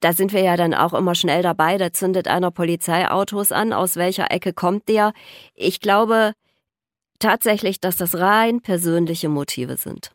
da 0.00 0.14
sind 0.14 0.32
wir 0.32 0.42
ja 0.42 0.56
dann 0.56 0.74
auch 0.74 0.94
immer 0.94 1.14
schnell 1.14 1.42
dabei. 1.42 1.76
Da 1.76 1.92
zündet 1.92 2.26
einer 2.26 2.50
Polizeiautos 2.50 3.52
an. 3.52 3.72
Aus 3.72 3.96
welcher 3.96 4.30
Ecke 4.30 4.52
kommt 4.52 4.88
der? 4.88 5.12
Ich 5.54 5.80
glaube 5.80 6.32
tatsächlich, 7.20 7.80
dass 7.80 7.96
das 7.96 8.18
rein 8.18 8.60
persönliche 8.60 9.28
Motive 9.28 9.76
sind. 9.76 10.10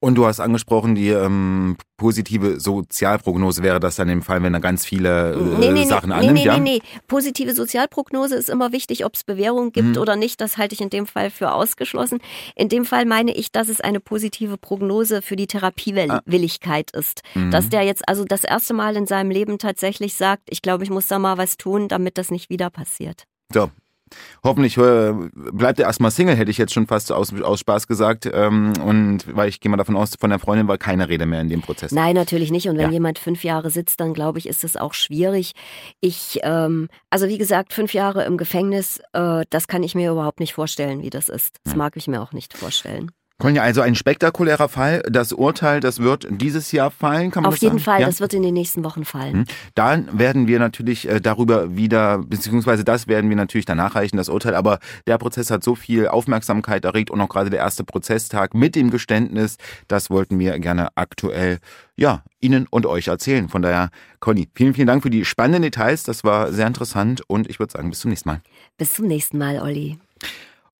Und 0.00 0.14
du 0.14 0.26
hast 0.26 0.38
angesprochen, 0.38 0.94
die 0.94 1.08
ähm, 1.08 1.76
positive 1.96 2.60
Sozialprognose 2.60 3.64
wäre 3.64 3.80
das 3.80 3.96
dann 3.96 4.08
im 4.08 4.22
Fall, 4.22 4.44
wenn 4.44 4.54
er 4.54 4.60
ganz 4.60 4.86
viele 4.86 5.32
äh, 5.32 5.58
nee, 5.58 5.72
nee, 5.72 5.84
Sachen 5.86 6.10
nee, 6.10 6.14
annimmt. 6.14 6.34
Nee, 6.34 6.46
nee, 6.46 6.58
nee, 6.60 6.78
nee. 6.78 7.00
Positive 7.08 7.52
Sozialprognose 7.52 8.36
ist 8.36 8.48
immer 8.48 8.70
wichtig, 8.70 9.04
ob 9.04 9.16
es 9.16 9.24
Bewährung 9.24 9.72
gibt 9.72 9.96
mhm. 9.96 9.98
oder 9.98 10.14
nicht. 10.14 10.40
Das 10.40 10.56
halte 10.56 10.76
ich 10.76 10.80
in 10.80 10.90
dem 10.90 11.08
Fall 11.08 11.30
für 11.30 11.50
ausgeschlossen. 11.52 12.20
In 12.54 12.68
dem 12.68 12.84
Fall 12.84 13.06
meine 13.06 13.34
ich, 13.34 13.50
dass 13.50 13.68
es 13.68 13.80
eine 13.80 13.98
positive 13.98 14.56
Prognose 14.56 15.20
für 15.20 15.34
die 15.34 15.48
Therapiewilligkeit 15.48 16.92
ah. 16.94 16.98
ist. 16.98 17.22
Mhm. 17.34 17.50
Dass 17.50 17.68
der 17.68 17.82
jetzt 17.82 18.08
also 18.08 18.24
das 18.24 18.44
erste 18.44 18.74
Mal 18.74 18.94
in 18.94 19.08
seinem 19.08 19.32
Leben 19.32 19.58
tatsächlich 19.58 20.14
sagt, 20.14 20.44
ich 20.48 20.62
glaube, 20.62 20.84
ich 20.84 20.90
muss 20.90 21.08
da 21.08 21.18
mal 21.18 21.38
was 21.38 21.56
tun, 21.56 21.88
damit 21.88 22.18
das 22.18 22.30
nicht 22.30 22.50
wieder 22.50 22.70
passiert. 22.70 23.24
So, 23.52 23.68
Hoffentlich 24.42 24.76
äh, 24.76 25.12
bleibt 25.34 25.78
er 25.78 25.86
erstmal 25.86 26.10
Single, 26.10 26.36
hätte 26.36 26.50
ich 26.50 26.58
jetzt 26.58 26.72
schon 26.72 26.86
fast 26.86 27.12
aus, 27.12 27.32
aus 27.40 27.60
Spaß 27.60 27.86
gesagt. 27.86 28.28
Ähm, 28.32 28.72
und 28.84 29.24
weil 29.34 29.48
ich 29.48 29.60
gehe 29.60 29.70
mal 29.70 29.76
davon 29.76 29.96
aus, 29.96 30.14
von 30.18 30.30
der 30.30 30.38
Freundin 30.38 30.68
war 30.68 30.78
keine 30.78 31.08
Rede 31.08 31.26
mehr 31.26 31.40
in 31.40 31.48
dem 31.48 31.62
Prozess. 31.62 31.92
Nein, 31.92 32.14
natürlich 32.14 32.50
nicht. 32.50 32.68
Und 32.68 32.76
wenn 32.76 32.86
ja. 32.86 32.92
jemand 32.92 33.18
fünf 33.18 33.44
Jahre 33.44 33.70
sitzt, 33.70 34.00
dann 34.00 34.14
glaube 34.14 34.38
ich, 34.38 34.48
ist 34.48 34.64
es 34.64 34.76
auch 34.76 34.94
schwierig. 34.94 35.52
Ich, 36.00 36.40
ähm, 36.42 36.88
also 37.10 37.28
wie 37.28 37.38
gesagt, 37.38 37.72
fünf 37.72 37.94
Jahre 37.94 38.24
im 38.24 38.36
Gefängnis, 38.36 39.00
äh, 39.12 39.44
das 39.50 39.68
kann 39.68 39.82
ich 39.82 39.94
mir 39.94 40.10
überhaupt 40.10 40.40
nicht 40.40 40.54
vorstellen, 40.54 41.02
wie 41.02 41.10
das 41.10 41.28
ist. 41.28 41.56
Das 41.64 41.76
mag 41.76 41.96
ich 41.96 42.08
mir 42.08 42.22
auch 42.22 42.32
nicht 42.32 42.56
vorstellen. 42.56 43.10
Conja, 43.40 43.62
also 43.62 43.82
ein 43.82 43.94
spektakulärer 43.94 44.68
Fall. 44.68 45.00
Das 45.08 45.32
Urteil, 45.32 45.78
das 45.78 46.00
wird 46.00 46.26
dieses 46.28 46.72
Jahr 46.72 46.90
fallen, 46.90 47.30
kann 47.30 47.44
man 47.44 47.50
Auf 47.50 47.54
das 47.54 47.60
jeden 47.60 47.78
sagen? 47.78 47.84
Fall, 47.84 48.00
Ja? 48.00 48.06
das 48.08 48.18
wird 48.20 48.34
in 48.34 48.42
den 48.42 48.52
nächsten 48.52 48.82
Wochen 48.82 49.04
fallen. 49.04 49.32
Hm. 49.32 49.44
Dann 49.76 50.18
werden 50.18 50.48
wir 50.48 50.58
natürlich 50.58 51.08
äh, 51.08 51.20
darüber 51.20 51.76
wieder, 51.76 52.18
beziehungsweise 52.18 52.82
das 52.82 53.06
werden 53.06 53.30
wir 53.30 53.36
natürlich 53.36 53.64
danach 53.64 53.94
reichen, 53.94 54.16
das 54.16 54.28
Urteil. 54.28 54.56
Aber 54.56 54.80
der 55.06 55.18
Prozess 55.18 55.52
hat 55.52 55.62
so 55.62 55.76
viel 55.76 56.08
Aufmerksamkeit 56.08 56.84
erregt 56.84 57.10
und 57.12 57.20
auch 57.20 57.28
gerade 57.28 57.48
der 57.48 57.60
erste 57.60 57.84
Prozesstag 57.84 58.54
mit 58.54 58.74
dem 58.74 58.90
Geständnis, 58.90 59.56
das 59.86 60.10
wollten 60.10 60.40
wir 60.40 60.58
gerne 60.58 60.88
aktuell, 60.96 61.58
ja, 61.94 62.24
Ihnen 62.40 62.66
und 62.68 62.86
euch 62.86 63.06
erzählen. 63.06 63.48
Von 63.48 63.62
daher, 63.62 63.90
Conny, 64.18 64.48
vielen, 64.52 64.74
vielen 64.74 64.88
Dank 64.88 65.04
für 65.04 65.10
die 65.10 65.24
spannenden 65.24 65.62
Details. 65.62 66.02
Das 66.02 66.24
war 66.24 66.52
sehr 66.52 66.66
interessant 66.66 67.22
und 67.28 67.48
ich 67.48 67.60
würde 67.60 67.72
sagen, 67.72 67.88
bis 67.88 68.00
zum 68.00 68.10
nächsten 68.10 68.30
Mal. 68.30 68.40
Bis 68.78 68.94
zum 68.94 69.06
nächsten 69.06 69.38
Mal, 69.38 69.60
Olli. 69.60 69.96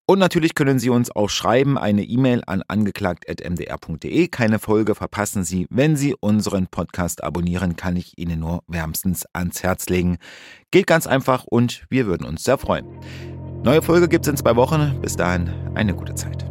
Und 0.09 0.17
natürlich 0.17 0.55
können 0.55 0.79
Sie 0.79 0.89
uns 0.89 1.15
auch 1.15 1.29
schreiben, 1.29 1.77
eine 1.77 2.01
E-Mail 2.01 2.41
an 2.47 2.63
angeklagt.mdr.de. 2.67 4.27
Keine 4.29 4.57
Folge 4.57 4.95
verpassen 4.95 5.43
Sie. 5.43 5.67
Wenn 5.69 5.95
Sie 5.95 6.15
unseren 6.19 6.65
Podcast 6.65 7.23
abonnieren, 7.23 7.75
kann 7.75 7.95
ich 7.95 8.17
Ihnen 8.17 8.39
nur 8.39 8.63
wärmstens 8.65 9.27
ans 9.33 9.61
Herz 9.61 9.87
legen. 9.87 10.17
Geht 10.71 10.87
ganz 10.87 11.05
einfach 11.05 11.43
und 11.43 11.85
wir 11.91 12.07
würden 12.07 12.25
uns 12.25 12.43
sehr 12.43 12.57
freuen. 12.57 12.87
Neue 13.63 13.83
Folge 13.83 14.07
gibt's 14.07 14.27
in 14.27 14.35
zwei 14.35 14.55
Wochen. 14.55 14.99
Bis 14.99 15.15
dahin 15.15 15.51
eine 15.75 15.93
gute 15.93 16.15
Zeit. 16.15 16.43